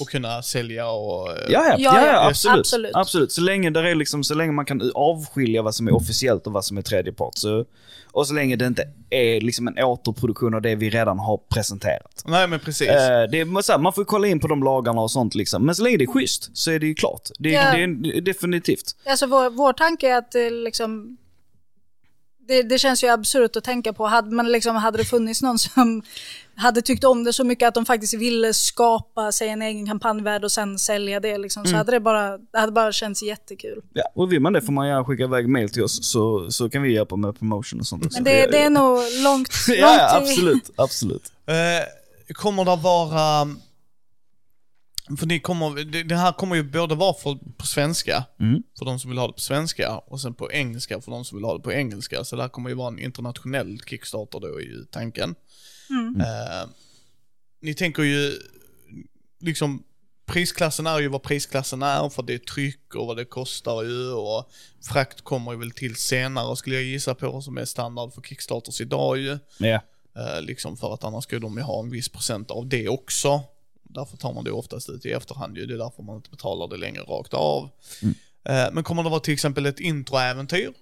Och 0.00 0.08
kunna 0.08 0.42
sälja 0.42 0.90
och... 0.90 1.30
eh, 1.30 1.36
Ja, 1.48 1.64
ja, 1.68 1.76
ja, 1.78 2.06
Ja, 2.06 2.28
absolut. 2.28 2.58
absolut. 2.58 2.90
absolut. 2.94 3.32
Så, 3.32 3.40
länge 3.40 3.70
där 3.70 3.84
är 3.84 3.94
liksom, 3.94 4.24
så 4.24 4.34
länge 4.34 4.52
man 4.52 4.64
kan 4.64 4.90
avskilja 4.94 5.62
vad 5.62 5.74
som 5.74 5.88
är 5.88 5.94
officiellt 5.94 6.46
och 6.46 6.52
vad 6.52 6.64
som 6.64 6.78
är 6.78 6.82
tredjepart. 6.82 7.32
Så, 7.36 7.64
och 8.12 8.26
så 8.26 8.34
länge 8.34 8.56
det 8.56 8.66
inte 8.66 8.88
är 9.10 9.40
liksom 9.40 9.68
en 9.68 9.78
återproduktion 9.84 10.54
av 10.54 10.62
det 10.62 10.74
vi 10.74 10.90
redan 10.90 11.18
har 11.18 11.36
presenterat. 11.48 12.22
Nej 12.26 12.48
men 12.48 12.60
precis. 12.60 12.88
Eh, 12.88 13.22
det 13.30 13.40
är, 13.40 13.62
så 13.62 13.72
här, 13.72 13.78
man 13.78 13.92
får 13.92 14.04
kolla 14.04 14.26
in 14.26 14.40
på 14.40 14.46
de 14.48 14.62
lagarna 14.62 15.00
och 15.00 15.10
sånt 15.10 15.34
liksom. 15.34 15.66
Men 15.66 15.74
så 15.74 15.82
länge 15.82 15.96
det 15.96 16.04
är 16.04 16.12
schysst 16.12 16.50
så 16.56 16.70
är 16.70 16.78
det 16.78 16.86
ju 16.86 16.94
klart. 16.94 17.28
Det, 17.38 17.50
Ja. 17.50 17.72
det 17.72 17.82
är 17.82 18.20
definitivt. 18.20 18.96
Alltså 19.06 19.26
vår, 19.26 19.50
vår 19.50 19.72
tanke 19.72 20.08
är 20.08 20.16
att 20.18 20.34
eh, 20.34 20.50
liksom 20.50 21.16
Det, 22.48 22.62
det 22.62 22.78
känns 22.78 23.04
ju 23.04 23.08
absurt 23.08 23.56
att 23.56 23.64
tänka 23.64 23.92
på. 23.92 24.06
Hade, 24.06 24.34
man 24.34 24.52
liksom, 24.52 24.76
hade 24.76 24.98
det 24.98 25.04
funnits 25.04 25.42
någon 25.42 25.58
som 25.58 26.02
hade 26.56 26.82
tyckt 26.82 27.04
om 27.04 27.24
det 27.24 27.32
så 27.32 27.44
mycket 27.44 27.68
att 27.68 27.74
de 27.74 27.86
faktiskt 27.86 28.14
ville 28.14 28.54
skapa 28.54 29.32
sig 29.32 29.48
en 29.48 29.62
egen 29.62 29.86
kampanjvärld 29.86 30.44
och 30.44 30.52
sen 30.52 30.78
sälja 30.78 31.20
det, 31.20 31.38
liksom, 31.38 31.64
så 31.66 31.76
hade 31.76 31.92
det 31.92 32.00
bara, 32.00 32.38
det 32.38 32.58
hade 32.58 32.72
bara 32.72 32.92
känts 32.92 33.22
jättekul. 33.22 33.82
Ja, 33.92 34.02
och 34.14 34.32
vill 34.32 34.40
man 34.40 34.52
det 34.52 34.62
får 34.62 34.72
man 34.72 34.88
gärna 34.88 35.04
skicka 35.04 35.22
iväg 35.24 35.48
mail 35.48 35.70
till 35.70 35.82
oss 35.84 36.04
så, 36.10 36.50
så 36.50 36.70
kan 36.70 36.82
vi 36.82 36.92
hjälpa 36.94 37.16
med 37.16 37.38
promotion 37.38 37.80
och 37.80 37.86
sånt. 37.86 38.12
Men 38.14 38.24
det, 38.24 38.46
det 38.50 38.58
är 38.62 38.70
nog 38.70 38.98
långt, 39.24 39.48
ja, 39.68 39.74
långt 39.74 39.98
ja, 39.98 40.18
i- 40.18 40.22
absolut, 40.30 40.70
absolut. 40.76 41.32
Eh, 41.46 42.34
kommer 42.34 42.64
det 42.64 42.76
vara... 42.76 43.48
För 45.18 45.26
ni 45.26 45.40
kommer, 45.40 45.84
det, 46.04 46.16
här 46.16 46.32
kommer 46.32 46.56
ju 46.56 46.62
både 46.62 46.94
vara 46.94 47.14
för, 47.14 47.38
på 47.56 47.66
svenska, 47.66 48.24
Mm. 48.40 48.62
för 48.78 48.84
de 48.84 48.98
som 48.98 49.10
vill 49.10 49.18
ha 49.18 49.26
det 49.26 49.32
på 49.32 49.40
svenska, 49.40 49.96
och 49.96 50.20
sen 50.20 50.34
på 50.34 50.52
engelska 50.52 51.00
för 51.00 51.10
de 51.10 51.24
som 51.24 51.38
vill 51.38 51.44
ha 51.44 51.56
det 51.56 51.62
på 51.62 51.72
engelska. 51.72 52.24
Så 52.24 52.36
det 52.36 52.42
här 52.42 52.48
kommer 52.48 52.68
ju 52.70 52.76
vara 52.76 52.88
en 52.88 52.98
internationell 52.98 53.80
Kickstarter 53.86 54.40
då, 54.40 54.46
är 54.46 54.62
ju 54.62 54.84
tanken. 54.84 55.34
Eh, 56.20 56.68
ni 57.62 57.74
tänker 57.74 58.02
ju, 58.02 58.32
liksom, 59.40 59.82
prisklassen 60.26 60.86
är 60.86 61.00
ju 61.00 61.08
vad 61.08 61.22
prisklassen 61.22 61.82
är, 61.82 62.08
för 62.08 62.22
det 62.22 62.34
är 62.34 62.38
tryck 62.38 62.94
och 62.94 63.06
vad 63.06 63.16
det 63.16 63.24
kostar 63.24 63.82
ju, 63.82 64.12
och 64.12 64.50
frakt 64.88 65.20
kommer 65.24 65.52
ju 65.52 65.58
väl 65.58 65.70
till 65.70 65.96
senare 65.96 66.56
skulle 66.56 66.76
jag 66.76 66.84
gissa 66.84 67.14
på, 67.14 67.42
som 67.42 67.58
är 67.58 67.64
standard 67.64 68.14
för 68.14 68.22
Kickstarters 68.22 68.80
idag 68.80 69.18
ju. 69.18 69.38
Ja. 69.58 69.80
Eh, 70.16 70.42
liksom 70.42 70.76
för 70.76 70.94
att 70.94 71.04
annars 71.04 71.24
ska 71.24 71.38
de 71.38 71.56
ju 71.56 71.62
ha 71.62 71.80
en 71.80 71.90
viss 71.90 72.08
procent 72.08 72.50
av 72.50 72.66
det 72.68 72.88
också. 72.88 73.40
Därför 73.94 74.16
tar 74.16 74.32
man 74.32 74.44
det 74.44 74.50
oftast 74.50 74.88
ut 74.88 75.06
i 75.06 75.12
efterhand 75.12 75.56
ju. 75.56 75.66
Det 75.66 75.74
är 75.74 75.78
därför 75.78 76.02
man 76.02 76.16
inte 76.16 76.30
betalar 76.30 76.68
det 76.68 76.76
längre 76.76 77.02
rakt 77.02 77.34
av. 77.34 77.68
Eh, 78.48 78.66
men 78.72 78.84
kommer 78.84 79.02
det 79.02 79.10
vara 79.10 79.20
till 79.20 79.34
exempel 79.34 79.66
ett 79.66 79.80
introäventyr? 79.80 80.72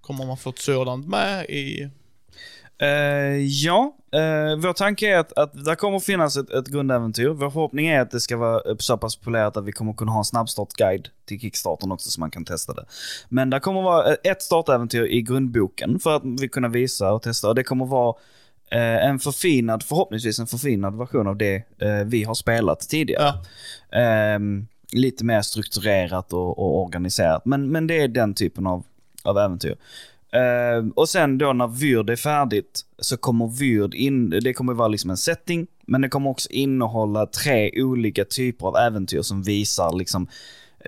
Kommer 0.00 0.26
man 0.26 0.36
få 0.36 0.50
ett 0.50 0.58
sådant 0.58 1.08
med 1.08 1.44
i... 1.44 1.90
Eh, 2.78 3.36
ja, 3.38 3.96
uh, 4.14 4.56
vår 4.56 4.72
tanke 4.72 5.14
är 5.14 5.18
att, 5.18 5.38
att 5.38 5.64
det 5.64 5.76
kommer 5.76 6.00
finnas 6.00 6.36
ett, 6.36 6.50
ett 6.50 6.66
grundäventyr. 6.66 7.28
Vår 7.28 7.50
förhoppning 7.50 7.86
är 7.86 8.00
att 8.00 8.10
det 8.10 8.20
ska 8.20 8.36
vara 8.36 8.60
så 8.78 8.98
pass 8.98 9.16
populärt 9.16 9.56
att 9.56 9.64
vi 9.64 9.72
kommer 9.72 9.92
kunna 9.92 10.12
ha 10.12 10.18
en 10.18 10.24
snabbstartguide 10.24 11.08
till 11.24 11.40
Kickstartern 11.40 11.92
också 11.92 12.10
så 12.10 12.20
man 12.20 12.30
kan 12.30 12.44
testa 12.44 12.74
det. 12.74 12.84
Men 13.28 13.50
det 13.50 13.60
kommer 13.60 13.82
vara 13.82 14.14
ett 14.14 14.42
startäventyr 14.42 15.02
i 15.02 15.22
grundboken 15.22 15.98
för 15.98 16.16
att 16.16 16.22
vi 16.40 16.48
kunna 16.48 16.68
visa 16.68 17.12
och 17.12 17.22
testa. 17.22 17.48
Och 17.48 17.54
det 17.54 17.64
kommer 17.64 17.86
vara 17.86 18.14
eh, 18.74 19.08
en 19.08 19.18
förfinad, 19.18 19.82
förhoppningsvis 19.82 20.38
en 20.38 20.46
förfinad 20.46 20.98
version 20.98 21.26
av 21.26 21.36
det 21.36 21.54
eh, 21.78 22.04
vi 22.04 22.24
har 22.24 22.34
spelat 22.34 22.80
tidigare. 22.80 23.24
Ja, 23.24 23.44
Ehm, 23.94 24.66
lite 24.92 25.24
mer 25.24 25.42
strukturerat 25.42 26.32
och, 26.32 26.58
och 26.58 26.82
organiserat. 26.82 27.44
Men, 27.44 27.68
men 27.68 27.86
det 27.86 28.00
är 28.00 28.08
den 28.08 28.34
typen 28.34 28.66
av, 28.66 28.84
av 29.22 29.38
äventyr. 29.38 29.76
Ehm, 30.32 30.90
och 30.90 31.08
sen 31.08 31.38
då 31.38 31.52
när 31.52 31.66
Vyrd 31.66 32.10
är 32.10 32.16
färdigt 32.16 32.80
så 32.98 33.16
kommer 33.16 33.46
Vyrd 33.46 33.94
in, 33.94 34.30
det 34.30 34.52
kommer 34.52 34.74
vara 34.74 34.88
liksom 34.88 35.10
en 35.10 35.16
setting, 35.16 35.66
men 35.86 36.00
det 36.00 36.08
kommer 36.08 36.30
också 36.30 36.50
innehålla 36.50 37.26
tre 37.26 37.82
olika 37.82 38.24
typer 38.24 38.66
av 38.66 38.76
äventyr 38.76 39.22
som 39.22 39.42
visar 39.42 39.92
liksom 39.92 40.28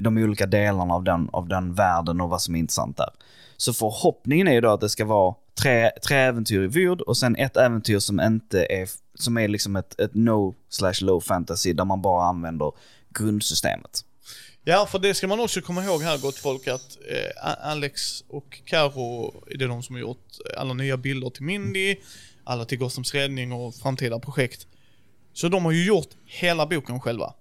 de 0.00 0.18
olika 0.18 0.46
delarna 0.46 0.94
av 0.94 1.04
den, 1.04 1.28
av 1.32 1.48
den 1.48 1.74
världen 1.74 2.20
och 2.20 2.28
vad 2.28 2.42
som 2.42 2.54
är 2.54 2.58
intressant 2.58 2.96
där. 2.96 3.10
Så 3.56 3.72
förhoppningen 3.72 4.48
är 4.48 4.52
ju 4.52 4.60
då 4.60 4.70
att 4.70 4.80
det 4.80 4.88
ska 4.88 5.04
vara 5.04 5.34
tre, 5.60 5.90
tre 6.06 6.16
äventyr 6.16 6.62
i 6.62 6.66
Vyrd 6.66 7.00
och 7.00 7.16
sen 7.16 7.36
ett 7.36 7.56
äventyr 7.56 7.98
som 7.98 8.20
inte 8.20 8.66
är, 8.70 8.88
som 9.14 9.36
är 9.36 9.48
liksom 9.48 9.76
ett, 9.76 10.00
ett 10.00 10.14
no 10.14 10.54
slash 10.68 11.00
low 11.00 11.20
fantasy 11.20 11.72
där 11.72 11.84
man 11.84 12.02
bara 12.02 12.24
använder 12.24 12.72
grundsystemet. 13.08 14.04
ja 14.64 14.86
för 14.86 14.98
det 14.98 15.14
ska 15.14 15.26
man 15.26 15.40
också 15.40 15.60
komma 15.60 15.84
ihåg 15.84 16.02
här 16.02 16.18
gott 16.18 16.38
folk 16.38 16.66
att 16.66 16.98
eh, 17.10 17.68
Alex 17.70 18.24
och 18.28 18.60
Karo 18.64 19.34
är 19.50 19.58
det 19.58 19.66
de 19.66 19.82
som 19.82 19.94
har 19.94 20.00
gjort 20.00 20.26
alla 20.56 20.74
nya 20.74 20.96
bilder 20.96 21.30
till 21.30 21.42
Mindy, 21.42 21.96
alla 22.44 22.64
till 22.64 22.78
Gothams 22.78 23.14
räddning 23.14 23.52
och 23.52 23.74
framtida 23.74 24.18
projekt. 24.18 24.66
Så 25.32 25.48
de 25.48 25.64
har 25.64 25.72
ju 25.72 25.84
gjort 25.84 26.08
hela 26.26 26.66
boken 26.66 27.00
själva. 27.00 27.34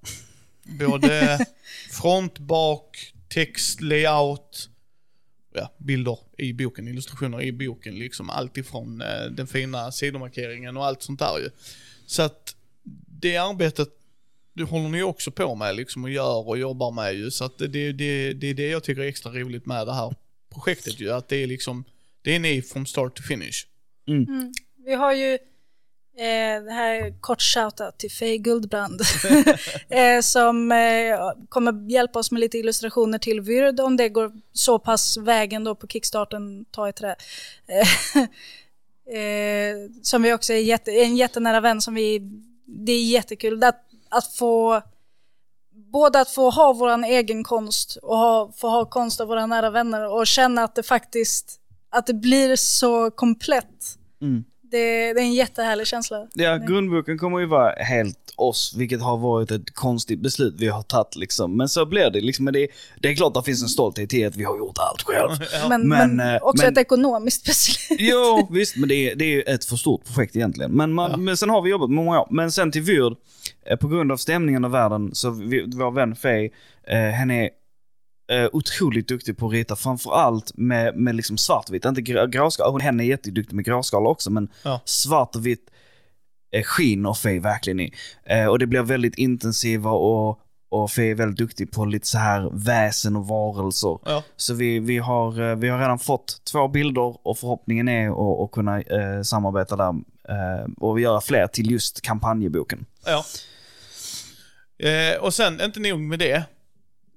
Både 0.63 1.39
front, 1.91 2.39
bak, 2.39 3.13
text, 3.29 3.81
layout, 3.81 4.69
ja, 5.55 5.71
bilder 5.77 6.17
i 6.37 6.53
boken, 6.53 6.87
illustrationer 6.87 7.41
i 7.41 7.51
boken, 7.51 7.95
liksom 7.95 8.29
allt 8.29 8.57
ifrån 8.57 9.01
eh, 9.01 9.25
den 9.31 9.47
fina 9.47 9.91
sidomarkeringen 9.91 10.77
och 10.77 10.85
allt 10.85 11.01
sånt 11.01 11.19
där 11.19 11.37
ju. 11.39 11.49
Så 12.05 12.21
att 12.21 12.55
det 13.21 13.37
arbetet, 13.37 13.89
det 14.53 14.63
håller 14.63 14.89
ni 14.89 15.03
också 15.03 15.31
på 15.31 15.55
med 15.55 15.75
liksom 15.75 16.03
och 16.03 16.09
gör 16.09 16.47
och 16.47 16.57
jobbar 16.57 16.91
med 16.91 17.13
ju. 17.13 17.31
Så 17.31 17.45
att 17.45 17.57
det, 17.57 17.67
det, 17.67 17.91
det, 17.91 18.33
det 18.33 18.47
är 18.47 18.53
det 18.53 18.67
jag 18.67 18.83
tycker 18.83 19.01
är 19.01 19.07
extra 19.07 19.31
roligt 19.31 19.65
med 19.65 19.87
det 19.87 19.93
här 19.93 20.15
projektet 20.53 20.99
ju, 20.99 21.11
att 21.11 21.27
det 21.27 21.35
är 21.35 21.47
liksom, 21.47 21.83
det 22.21 22.35
är 22.35 22.39
ni 22.39 22.61
from 22.61 22.85
start 22.85 23.15
to 23.15 23.23
finish. 23.23 23.67
Vi 24.85 24.93
har 24.93 25.13
ju 25.13 25.37
eh, 26.17 26.63
det 26.63 26.71
här 26.71 27.21
kort 27.21 27.41
shoutout 27.41 27.97
till 27.97 28.11
Faye 28.11 28.37
Guldbrand 28.37 29.01
eh, 29.89 30.21
som 30.21 30.71
eh, 30.71 31.31
kommer 31.49 31.91
hjälpa 31.91 32.19
oss 32.19 32.31
med 32.31 32.39
lite 32.39 32.57
illustrationer 32.57 33.17
till 33.17 33.41
Vyrd 33.41 33.79
om 33.79 33.97
det 33.97 34.09
går 34.09 34.31
så 34.53 34.79
pass 34.79 35.17
vägen 35.17 35.63
då 35.63 35.75
på 35.75 35.87
kickstarten, 35.87 36.65
ta 36.71 36.89
i 36.89 36.93
trä. 36.93 37.15
Eh, 37.67 38.21
eh, 39.15 39.75
som 40.01 40.23
vi 40.23 40.33
också 40.33 40.53
är 40.53 40.57
jätte, 40.57 40.91
en 40.91 41.15
jättenära 41.15 41.59
vän 41.59 41.81
som 41.81 41.93
vi, 41.93 42.19
det 42.65 42.91
är 42.91 43.05
jättekul 43.05 43.63
att, 43.63 43.85
att 44.09 44.33
få 44.33 44.81
både 45.75 46.19
att 46.19 46.29
få 46.29 46.49
ha 46.49 46.73
våran 46.73 47.03
egen 47.03 47.43
konst 47.43 47.97
och 48.01 48.17
ha, 48.17 48.51
få 48.55 48.69
ha 48.69 48.85
konst 48.85 49.21
av 49.21 49.27
våra 49.27 49.45
nära 49.45 49.69
vänner 49.69 50.09
och 50.09 50.27
känna 50.27 50.63
att 50.63 50.75
det 50.75 50.83
faktiskt 50.83 51.59
att 51.89 52.07
det 52.07 52.13
blir 52.13 52.55
så 52.55 53.11
komplett. 53.11 53.97
Det, 54.75 55.13
det 55.13 55.19
är 55.19 55.23
en 55.23 55.33
jättehärlig 55.33 55.87
känsla. 55.87 56.27
Ja, 56.33 56.57
grundboken 56.57 57.17
kommer 57.17 57.39
ju 57.39 57.45
vara 57.45 57.71
helt 57.71 58.17
oss, 58.35 58.73
vilket 58.77 59.01
har 59.01 59.17
varit 59.17 59.51
ett 59.51 59.75
konstigt 59.75 60.19
beslut 60.19 60.55
vi 60.57 60.67
har 60.67 60.81
tagit 60.81 61.15
liksom. 61.15 61.57
Men 61.57 61.69
så 61.69 61.85
blir 61.85 62.09
det 62.09 62.21
liksom. 62.21 62.45
Men 62.45 62.53
det, 62.53 62.67
det 62.99 63.09
är 63.09 63.15
klart 63.15 63.37
att 63.37 63.43
det 63.43 63.51
finns 63.51 63.63
en 63.63 63.69
stolthet 63.69 64.13
i 64.13 64.25
att 64.25 64.35
vi 64.35 64.43
har 64.43 64.57
gjort 64.57 64.77
allt 64.77 65.01
själv. 65.01 65.29
Men, 65.69 65.87
Men, 65.89 66.15
men, 66.15 66.35
eh, 66.35 66.41
också 66.41 66.63
men- 66.63 66.73
ett 66.73 66.79
ekonomiskt 66.79 67.45
beslut. 67.45 67.99
Jo, 67.99 68.47
visst, 68.51 68.77
men 68.77 68.89
det 68.89 68.95
är, 69.11 69.15
det 69.15 69.25
är 69.25 69.55
ett 69.55 69.65
för 69.65 69.75
stort 69.75 70.05
projekt 70.05 70.35
egentligen. 70.35 70.71
Men, 70.71 70.93
man, 70.93 71.23
men 71.25 71.37
sen 71.37 71.49
har 71.49 71.61
vi 71.61 71.69
jobbat 71.69 71.89
många 71.89 72.21
år. 72.21 72.27
Men 72.31 72.51
sen 72.51 72.71
till 72.71 72.81
Vyrd, 72.81 73.13
eh, 73.69 73.77
på 73.77 73.87
grund 73.87 74.11
av 74.11 74.17
stämningen 74.17 74.65
av 74.65 74.71
världen, 74.71 75.09
så 75.15 75.29
vi, 75.29 75.63
vår 75.75 75.91
vän 75.91 76.15
Faye, 76.15 76.49
eh, 76.87 76.97
henne 76.97 77.45
är 77.45 77.49
eh, 78.31 78.49
otroligt 78.53 79.07
duktig 79.07 79.37
på 79.37 79.47
att 79.47 79.53
rita, 79.53 79.75
framförallt 79.75 80.51
med, 80.57 80.95
med 80.95 81.15
liksom 81.15 81.37
svartvitt, 81.37 81.85
inte 81.85 82.01
grå, 82.01 82.25
gråskala. 82.27 82.71
Hon 82.71 82.81
henne 82.81 83.03
är 83.03 83.07
jätteduktig 83.07 83.55
med 83.55 83.65
gråskala 83.65 84.09
också, 84.09 84.31
men 84.31 84.49
Ja. 84.63 84.81
svart 84.85 85.35
och 85.35 85.45
vitt 85.45 85.69
eh, 86.51 86.63
skiner 86.63 87.13
Faye 87.13 87.39
verkligen 87.39 87.79
i. 87.79 87.93
Eh, 88.25 88.45
och 88.45 88.59
det 88.59 88.67
blir 88.67 88.81
väldigt 88.81 89.15
intensiva 89.17 89.89
och, 89.91 90.39
och 90.69 90.91
Faye 90.91 91.11
är 91.11 91.15
väldigt 91.15 91.37
duktig 91.37 91.71
på 91.71 91.85
lite 91.85 92.07
så 92.07 92.17
här 92.17 92.49
väsen 92.53 93.15
och 93.15 93.27
varelser. 93.27 93.99
Ja. 94.05 94.23
Så 94.35 94.53
vi, 94.53 94.79
vi, 94.79 94.97
har, 94.97 95.49
eh, 95.49 95.55
vi 95.55 95.69
har 95.69 95.79
redan 95.79 95.99
fått 95.99 96.41
två 96.51 96.67
bilder 96.67 97.27
och 97.27 97.37
förhoppningen 97.37 97.87
är 97.87 98.09
att, 98.09 98.41
att 98.43 98.51
kunna 98.51 98.81
eh, 98.81 99.21
samarbeta 99.23 99.75
där 99.75 99.89
eh, 100.29 100.65
och 100.77 100.99
göra 100.99 101.21
fler 101.21 101.47
till 101.47 101.71
just 101.71 102.01
kampanjboken. 102.01 102.85
Ja. 103.05 103.25
Eh, 104.89 105.19
och 105.21 105.33
sen, 105.33 105.61
inte 105.61 105.79
nog 105.79 105.99
med 105.99 106.19
det, 106.19 106.43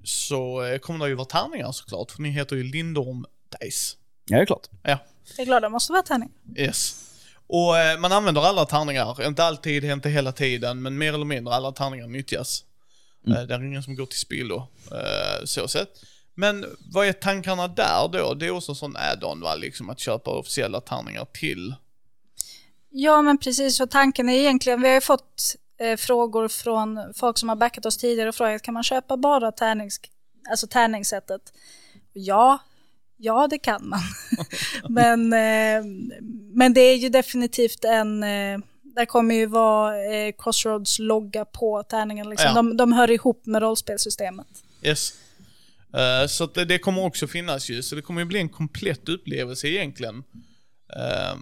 så 0.09 0.63
eh, 0.65 0.79
kommer 0.79 1.05
det 1.05 1.09
ju 1.09 1.15
vara 1.15 1.25
tärningar 1.27 1.73
såklart, 1.73 2.11
för 2.11 2.23
ni 2.23 2.31
heter 2.31 2.57
ju 2.57 2.63
Lindorm 2.63 3.27
Dice. 3.61 3.97
Ja, 4.29 4.37
det 4.37 4.43
är 4.43 4.47
klart. 4.47 4.67
Ja, 4.83 4.99
Jag 5.37 5.41
är 5.41 5.45
glad, 5.45 5.63
det 5.63 5.69
måste 5.69 5.93
vara 5.93 6.03
tärning. 6.03 6.31
yes. 6.57 7.05
Och 7.47 7.79
eh, 7.79 7.99
man 7.99 8.13
använder 8.13 8.43
alla 8.43 8.65
tärningar, 8.65 9.27
inte 9.27 9.45
alltid, 9.45 9.85
inte 9.85 10.09
hela 10.09 10.33
tiden, 10.33 10.83
men 10.83 10.99
mer 10.99 11.13
eller 11.15 11.25
mindre 11.25 11.55
alla 11.55 11.73
tärningar 11.73 12.07
nyttjas. 12.07 12.65
Eh, 13.27 13.43
det 13.43 13.55
är 13.55 13.65
ingen 13.65 13.83
som 13.83 13.95
går 13.95 14.07
till 14.07 14.19
spillo, 14.19 14.67
så 15.45 15.69
sett. 15.69 15.89
Men 16.35 16.67
vad 16.93 17.07
är 17.07 17.13
tankarna 17.13 17.69
där 17.69 18.09
då? 18.13 18.35
Det 18.35 18.47
är 18.47 18.51
också 18.51 18.73
en 18.73 18.77
sån 18.77 18.97
add-on 18.97 19.41
va, 19.41 19.55
liksom 19.55 19.91
att 19.91 19.99
köpa 20.01 20.31
officiella 20.31 20.81
tärningar 20.81 21.27
till. 21.33 21.75
Ja, 22.91 23.23
men 23.23 23.39
precis. 23.39 23.81
Och 23.81 23.91
tanken 23.91 24.29
är 24.29 24.39
egentligen, 24.39 24.81
vi 24.83 24.89
har 24.89 24.95
ju 24.95 25.01
fått 25.01 25.55
eh, 25.79 25.97
frågor 25.97 26.49
från 26.49 27.15
folk 27.15 27.39
som 27.39 27.49
har 27.49 27.57
backat 27.57 27.87
oss 27.87 27.97
tidigare 27.97 28.29
och 28.29 28.35
frågat 28.35 28.63
kan 28.63 28.75
man 28.75 28.83
köpa 28.83 29.17
bara 29.17 29.53
tärnings, 29.53 30.01
alltså 30.51 30.67
tärningssättet? 30.67 31.53
Ja, 32.13 32.59
ja 33.17 33.47
det 33.51 33.59
kan 33.59 33.89
man. 33.89 34.01
men, 34.89 35.33
eh, 35.33 35.85
men 36.53 36.75
det 36.75 36.81
är 36.81 36.97
ju 36.97 37.09
definitivt 37.09 37.85
en, 37.85 38.23
eh, 38.23 38.59
där 38.83 39.07
kommer 39.07 39.35
ju 39.35 39.47
vara 39.47 40.05
eh, 40.05 40.33
Crossroads 40.39 40.99
logga 40.99 41.45
på 41.45 41.83
tärningen. 41.83 42.31
Liksom. 42.31 42.49
Ja. 42.49 42.55
De, 42.55 42.77
de 42.77 42.93
hör 42.93 43.11
ihop 43.11 43.47
med 43.47 43.63
rollspelssystemet. 43.63 44.47
Yes. 44.83 45.13
Eh, 45.95 46.27
så 46.27 46.47
det, 46.47 46.65
det 46.65 46.79
kommer 46.79 47.05
också 47.05 47.27
finnas 47.27 47.71
ju, 47.71 47.83
så 47.83 47.95
det 47.95 48.03
kommer 48.03 48.21
ju 48.21 48.25
bli 48.25 48.39
en 48.39 48.49
komplett 48.49 49.09
upplevelse 49.09 49.69
egentligen. 49.69 50.25
Eh, 50.97 51.39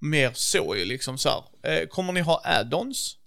mer 0.00 0.32
så 0.34 0.76
ju 0.76 0.84
liksom 0.84 1.18
så 1.18 1.28
här. 1.28 1.72
Eh, 1.72 1.86
kommer 1.86 2.12
ni 2.12 2.20
ha 2.20 2.42
add-ons? 2.44 3.17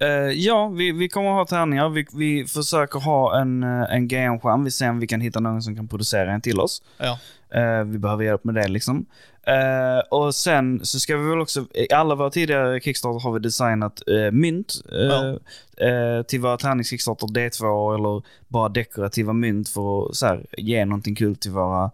Eh, 0.00 0.08
ja, 0.32 0.68
vi, 0.68 0.92
vi 0.92 1.08
kommer 1.08 1.30
att 1.30 1.36
ha 1.36 1.58
tärningar. 1.58 1.88
Vi, 1.88 2.06
vi 2.14 2.46
försöker 2.46 2.98
ha 3.00 3.40
en, 3.40 3.62
eh, 3.62 3.94
en 3.94 4.08
GM-skärm. 4.08 4.64
Vi 4.64 4.70
ser 4.70 4.90
om 4.90 5.00
vi 5.00 5.06
kan 5.06 5.20
hitta 5.20 5.40
någon 5.40 5.62
som 5.62 5.76
kan 5.76 5.88
producera 5.88 6.32
en 6.32 6.40
till 6.40 6.60
oss. 6.60 6.82
Ja. 6.98 7.18
Eh, 7.60 7.84
vi 7.84 7.98
behöver 7.98 8.24
hjälp 8.24 8.44
med 8.44 8.54
det 8.54 8.68
liksom. 8.68 9.06
Eh, 9.42 9.98
och 10.10 10.34
sen 10.34 10.80
så 10.84 11.00
ska 11.00 11.16
vi 11.16 11.28
väl 11.30 11.40
också, 11.40 11.64
i 11.74 11.92
alla 11.92 12.14
våra 12.14 12.30
tidigare 12.30 12.80
Kickstarter 12.80 13.20
har 13.24 13.32
vi 13.32 13.38
designat 13.40 14.02
eh, 14.08 14.30
mynt 14.32 14.72
Ja. 14.90 15.38
till 16.24 16.40
våra 16.40 16.56
tärningskickstarter 16.56 17.26
D2 17.26 17.94
eller 17.94 18.22
bara 18.48 18.68
dekorativa 18.68 19.32
mynt 19.32 19.68
för 19.68 20.06
att 20.08 20.16
så 20.16 20.26
här, 20.26 20.46
ge 20.58 20.84
någonting 20.84 21.14
kul 21.14 21.36
till 21.36 21.50
våra 21.50 21.90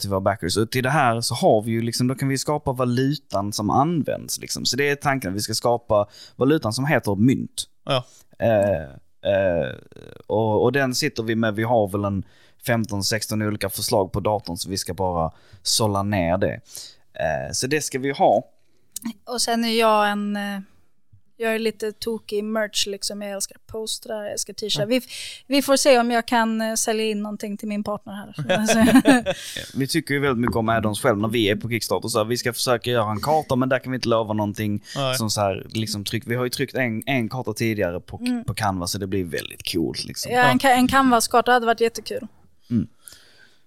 till 0.00 0.10
våra 0.10 0.20
backers. 0.20 0.56
Och 0.56 0.70
till 0.70 0.82
det 0.82 0.90
här 0.90 1.20
så 1.20 1.34
har 1.34 1.62
vi 1.62 1.70
ju 1.70 1.82
liksom, 1.82 2.06
då 2.06 2.14
kan 2.14 2.28
vi 2.28 2.38
skapa 2.38 2.72
valutan 2.72 3.52
som 3.52 3.70
används 3.70 4.40
liksom. 4.40 4.64
Så 4.64 4.76
det 4.76 4.88
är 4.88 4.96
tanken, 4.96 5.34
vi 5.34 5.40
ska 5.40 5.54
skapa 5.54 6.06
valutan 6.36 6.72
som 6.72 6.86
heter 6.86 7.14
mynt. 7.14 7.64
Ja. 7.84 8.04
Eh, 8.38 8.82
eh, 9.32 9.74
och, 10.26 10.62
och 10.62 10.72
den 10.72 10.94
sitter 10.94 11.22
vi 11.22 11.34
med, 11.34 11.54
vi 11.54 11.62
har 11.62 11.88
väl 11.88 12.04
en 12.04 12.24
15-16 12.66 13.46
olika 13.46 13.68
förslag 13.68 14.12
på 14.12 14.20
datorn 14.20 14.56
så 14.56 14.70
vi 14.70 14.78
ska 14.78 14.94
bara 14.94 15.32
sålla 15.62 16.02
ner 16.02 16.38
det. 16.38 16.60
Eh, 17.14 17.52
så 17.52 17.66
det 17.66 17.80
ska 17.80 17.98
vi 17.98 18.10
ha. 18.10 18.42
Och 19.24 19.40
sen 19.40 19.64
är 19.64 19.78
jag 19.80 20.10
en... 20.10 20.38
Jag 21.38 21.54
är 21.54 21.58
lite 21.58 21.92
tokig 21.92 22.38
i 22.38 22.42
merch 22.42 22.86
liksom. 22.86 23.22
Jag 23.22 23.32
älskar 23.32 23.56
postrar, 23.66 24.22
jag 24.22 24.32
älskar 24.32 24.54
t-shirtar. 24.54 24.86
Vi, 24.86 25.00
vi 25.46 25.62
får 25.62 25.76
se 25.76 25.98
om 25.98 26.10
jag 26.10 26.26
kan 26.26 26.60
eh, 26.60 26.74
sälja 26.74 27.04
in 27.04 27.22
någonting 27.22 27.56
till 27.56 27.68
min 27.68 27.84
partner 27.84 28.12
här. 28.12 29.34
Vi 29.78 29.86
tycker 29.86 30.14
ju 30.14 30.20
väldigt 30.20 30.40
mycket 30.40 30.56
om 30.56 30.68
add-ons 30.68 31.02
själv 31.02 31.18
när 31.18 31.28
vi 31.28 31.48
är 31.48 31.56
på 31.56 31.68
Kickstarter. 31.68 32.08
Så 32.08 32.18
här, 32.18 32.24
vi 32.24 32.36
ska 32.36 32.52
försöka 32.52 32.90
göra 32.90 33.10
en 33.10 33.20
karta 33.20 33.56
men 33.56 33.68
där 33.68 33.78
kan 33.78 33.92
vi 33.92 33.96
inte 33.96 34.08
lova 34.08 34.34
någonting. 34.34 34.82
Nej. 34.96 35.14
Som 35.14 35.30
så 35.30 35.40
här, 35.40 35.66
liksom 35.68 36.04
tryck. 36.04 36.22
Vi 36.26 36.34
har 36.34 36.44
ju 36.44 36.50
tryckt 36.50 36.74
en, 36.74 37.02
en 37.06 37.28
karta 37.28 37.52
tidigare 37.52 38.00
på, 38.00 38.44
på 38.46 38.54
Canva 38.54 38.86
så 38.86 38.98
det 38.98 39.06
blir 39.06 39.24
väldigt 39.24 39.72
coolt. 39.72 40.04
Liksom. 40.04 40.32
ja, 40.32 40.42
en, 40.42 40.58
en 40.62 40.88
canvas-karta 40.88 41.52
hade 41.52 41.66
varit 41.66 41.80
jättekul. 41.80 42.26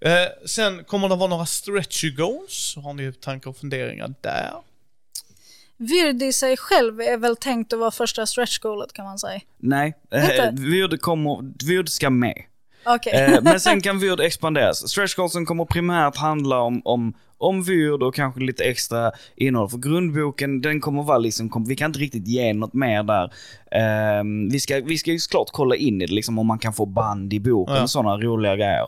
Eh, 0.01 0.47
sen 0.47 0.84
kommer 0.84 1.10
det 1.10 1.15
vara 1.15 1.29
några 1.29 1.45
stretchy 1.45 2.12
goals. 2.12 2.75
Har 2.84 2.93
ni 2.93 3.13
tankar 3.13 3.49
och 3.49 3.58
funderingar 3.58 4.13
där? 4.21 4.53
Vyrd 5.79 6.21
i 6.21 6.33
sig 6.33 6.57
själv 6.57 7.01
är 7.01 7.17
väl 7.17 7.35
tänkt 7.35 7.73
att 7.73 7.79
vara 7.79 7.91
första 7.91 8.25
stretch-goalet 8.25 8.93
kan 8.93 9.05
man 9.05 9.19
säga. 9.19 9.39
Nej, 9.57 9.93
eh, 10.11 10.51
Vyrd 10.53 11.01
kommer, 11.01 11.65
Vyrd 11.65 11.89
ska 11.89 12.09
med. 12.09 12.43
Okej. 12.85 13.13
Eh, 13.13 13.39
men 13.41 13.59
sen 13.59 13.81
kan 13.85 13.99
Vyrd 13.99 14.19
expanderas. 14.19 14.89
Stretch 14.89 15.15
goalsen 15.15 15.45
kommer 15.45 15.65
primärt 15.65 16.15
handla 16.17 16.59
om, 16.61 16.81
om, 16.85 17.13
om 17.37 17.63
Vyrd 17.63 18.03
och 18.03 18.15
kanske 18.15 18.41
lite 18.41 18.63
extra 18.63 19.11
innehåll. 19.35 19.69
För 19.69 19.77
grundboken, 19.77 20.61
den 20.61 20.81
kommer 20.81 21.03
vara 21.03 21.17
liksom, 21.17 21.49
kom, 21.49 21.65
vi 21.65 21.75
kan 21.75 21.89
inte 21.89 21.99
riktigt 21.99 22.27
ge 22.27 22.53
något 22.53 22.73
mer 22.73 23.03
där. 23.03 23.23
Eh, 23.71 24.23
vi, 24.51 24.59
ska, 24.59 24.81
vi 24.85 24.97
ska 24.97 25.11
ju 25.11 25.19
såklart 25.19 25.49
kolla 25.51 25.75
in 25.75 26.01
i 26.01 26.05
det, 26.05 26.13
liksom, 26.13 26.39
om 26.39 26.47
man 26.47 26.59
kan 26.59 26.73
få 26.73 26.85
band 26.85 27.33
i 27.33 27.39
boken 27.39 27.75
Ja. 27.75 27.83
och 27.83 27.89
sådana 27.89 28.17
roliga 28.17 28.55
grejer. 28.55 28.87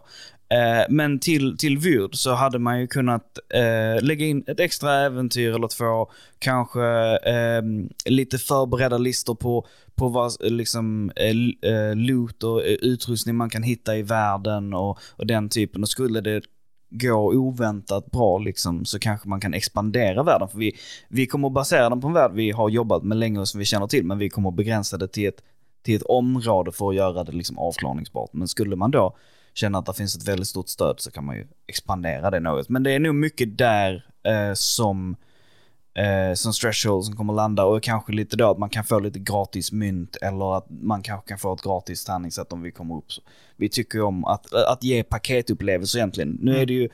Eh, 0.52 0.86
men 0.90 1.20
till, 1.20 1.58
till 1.58 1.78
Vyrd 1.78 2.16
så 2.16 2.34
hade 2.34 2.60
man 2.60 2.80
ju 2.80 2.88
kunnat 2.88 3.40
eh, 3.50 4.04
lägga 4.04 4.26
in 4.26 4.44
ett 4.48 4.60
extra 4.60 4.94
äventyr 4.94 5.56
eller 5.56 5.68
två. 5.68 6.12
Kanske 6.40 6.84
eh, 7.18 7.62
lite 8.06 8.38
förberedda 8.38 8.98
listor 8.98 9.36
på, 9.36 9.68
på 9.96 10.08
vad 10.08 10.32
liksom, 10.40 11.12
eh, 11.16 11.72
eh 11.72 11.96
loot 11.96 12.44
och 12.44 12.66
eh, 12.66 12.74
utrustning 12.74 13.36
man 13.36 13.50
kan 13.50 13.64
hitta 13.64 13.98
i 13.98 14.02
världen 14.02 14.74
och, 14.74 15.00
och 15.16 15.28
den 15.28 15.50
typen. 15.50 15.82
Och 15.82 15.90
skulle 15.90 16.22
det 16.22 16.42
gå 16.90 17.34
oväntat 17.34 18.12
bra 18.12 18.38
liksom, 18.38 18.86
så 18.86 19.00
kanske 19.00 19.30
man 19.30 19.42
kan 19.42 19.54
expandera 19.54 20.24
världen. 20.24 20.48
För 20.48 20.58
vi, 20.58 20.76
vi 21.10 21.28
kommer 21.28 21.48
att 21.48 21.54
basera 21.54 21.90
den 21.90 22.02
på 22.02 22.08
en 22.08 22.14
värld 22.14 22.32
vi 22.34 22.52
har 22.52 22.70
jobbat 22.70 23.04
med 23.04 23.18
länge 23.18 23.40
och 23.40 23.48
som 23.48 23.60
vi 23.60 23.66
känner 23.66 23.88
till. 23.88 24.06
Men 24.06 24.18
vi 24.18 24.30
kommer 24.30 24.50
att 24.50 24.56
begränsa 24.56 24.98
det 24.98 25.08
till 25.08 25.28
ett, 25.28 25.44
till 25.84 25.96
ett 25.96 26.04
område 26.04 26.72
för 26.72 26.90
att 26.90 26.96
göra 26.96 27.24
det 27.24 27.32
liksom 27.32 27.58
avklarningsbart. 27.58 28.34
Men 28.34 28.48
skulle 28.48 28.76
man 28.76 28.92
då 28.92 29.16
känna 29.54 29.78
att 29.78 29.86
det 29.86 29.94
finns 29.94 30.16
ett 30.16 30.28
väldigt 30.28 30.48
stort 30.48 30.70
stöd 30.70 31.00
så 31.00 31.12
kan 31.12 31.26
man 31.26 31.36
ju 31.36 31.48
expandera 31.68 32.32
det 32.32 32.40
något. 32.40 32.70
Men 32.70 32.84
det 32.84 32.92
är 32.92 33.00
nog 33.00 33.16
mycket 33.16 33.58
där 33.58 34.06
eh, 34.24 34.54
som, 34.54 35.16
eh, 35.94 36.34
som 36.34 36.54
som 36.54 37.16
kommer 37.16 37.34
landa 37.34 37.66
och 37.66 37.84
kanske 37.84 38.14
lite 38.14 38.36
då 38.36 38.52
att 38.52 38.58
man 38.58 38.70
kan 38.70 38.84
få 38.84 39.00
lite 39.00 39.20
gratis 39.20 39.72
mynt 39.72 40.16
eller 40.16 40.58
att 40.58 40.68
man 40.70 41.02
kanske 41.02 41.28
kan 41.28 41.38
få 41.38 41.54
ett 41.54 41.62
gratis 41.62 42.06
tärningssätt 42.06 42.54
om 42.54 42.62
vi 42.62 42.72
kommer 42.72 42.96
upp. 42.96 43.06
Vi 43.56 43.70
tycker 43.70 43.98
ju 43.98 44.04
om 44.04 44.26
att, 44.26 44.54
att 44.54 44.84
ge 44.84 45.04
paketupplevelser 45.04 46.00
egentligen. 46.00 46.38
Nu 46.42 46.58
är 46.58 46.66
det 46.66 46.74
ju 46.74 46.90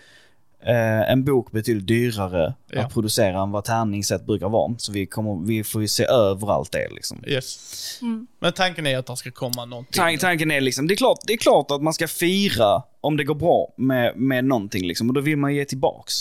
eh, 0.65 1.11
en 1.11 1.23
bok 1.23 1.51
betydligt 1.51 1.87
dyrare 1.87 2.53
Ja. 2.71 2.81
att 2.81 2.93
producera 2.93 3.41
än 3.41 3.51
vad 3.51 3.63
tärningssätt 3.63 4.25
brukar 4.25 4.49
vara. 4.49 4.75
Så 4.77 4.91
vi, 4.91 5.05
kommer, 5.05 5.45
vi 5.47 5.63
får 5.63 5.81
ju 5.81 5.87
se 5.87 6.03
över 6.05 6.51
allt 6.51 6.71
det 6.71 6.87
liksom. 6.91 7.23
Yes. 7.27 7.99
Mm. 8.01 8.27
Men 8.39 8.53
tanken 8.53 8.87
är 8.87 8.97
att 8.97 9.05
det 9.05 9.17
ska 9.17 9.31
komma 9.31 9.65
någonting. 9.65 10.01
Tan- 10.01 10.17
tanken 10.19 10.51
är 10.51 10.61
liksom, 10.61 10.87
det 10.87 10.93
är, 10.93 10.95
klart, 10.97 11.19
det 11.27 11.33
är 11.33 11.37
klart 11.37 11.71
att 11.71 11.81
man 11.81 11.93
ska 11.93 12.07
fira 12.07 12.83
om 13.01 13.17
det 13.17 13.23
går 13.23 13.35
bra 13.35 13.73
med, 13.77 14.15
med 14.17 14.45
någonting 14.45 14.87
liksom, 14.87 15.07
och 15.09 15.13
då 15.13 15.21
vill 15.21 15.37
man 15.37 15.55
ge 15.55 15.65
tillbaks. 15.65 16.13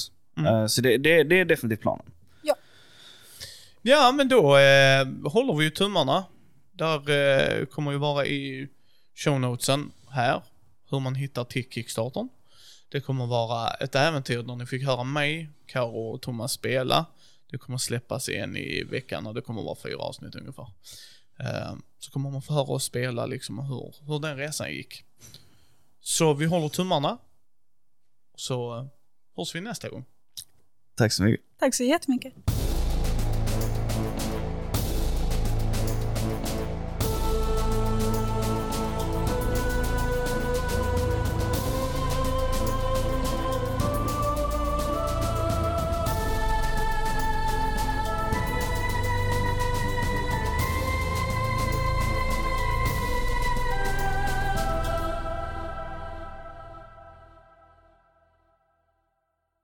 Eh, 0.46 0.66
så 0.66 0.80
det, 0.80 0.96
det, 0.98 1.24
det 1.24 1.40
är 1.40 1.44
definitivt 1.44 1.80
planen. 1.80 2.06
Ja, 3.82 4.12
men 4.12 4.28
då 4.28 4.56
eh, 4.58 5.06
håller 5.32 5.54
vi 5.58 5.64
ju 5.64 5.70
tummarna. 5.70 6.24
Där 6.72 6.94
eh, 7.60 7.64
kommer 7.66 7.92
ju 7.92 7.98
vara 7.98 8.26
i 8.26 8.68
show 9.14 9.40
notesen 9.40 9.90
här, 10.10 10.42
hur 10.90 11.00
man 11.00 11.14
hittar 11.14 11.44
till 11.44 11.64
Kickstartern. 11.70 12.28
Det 12.88 13.00
kommer 13.00 13.26
vara 13.26 13.70
ett 13.70 13.94
äventyr 13.94 14.42
där 14.42 14.56
ni 14.56 14.66
fick 14.66 14.84
höra 14.84 15.04
mig, 15.04 15.50
Karo 15.66 16.12
och 16.12 16.22
Thomas 16.22 16.52
spela. 16.52 17.06
Det 17.50 17.58
kommer 17.58 17.78
släppas 17.78 18.28
en 18.28 18.56
i 18.56 18.84
veckan 18.84 19.26
och 19.26 19.34
det 19.34 19.40
kommer 19.40 19.62
vara 19.62 19.76
fyra 19.76 19.98
avsnitt 19.98 20.34
ungefär. 20.34 20.68
Eh, 21.38 21.74
så 21.98 22.10
kommer 22.10 22.30
man 22.30 22.42
få 22.42 22.52
höra 22.52 22.72
oss 22.72 22.84
spela 22.84 23.26
liksom 23.26 23.58
hur, 23.58 23.94
hur 24.06 24.18
den 24.18 24.36
resan 24.36 24.70
gick. 24.72 25.04
Så 26.00 26.34
vi 26.34 26.46
håller 26.46 26.68
tummarna. 26.68 27.18
Så 28.34 28.78
eh, 28.78 28.86
hörs 29.36 29.54
vi 29.54 29.60
nästa 29.60 29.88
gång. 29.88 30.04
Tack 30.94 31.12
så 31.12 31.22
mycket. 31.22 31.46
Tack 31.58 31.74
så 31.74 31.84
jättemycket. 31.84 32.34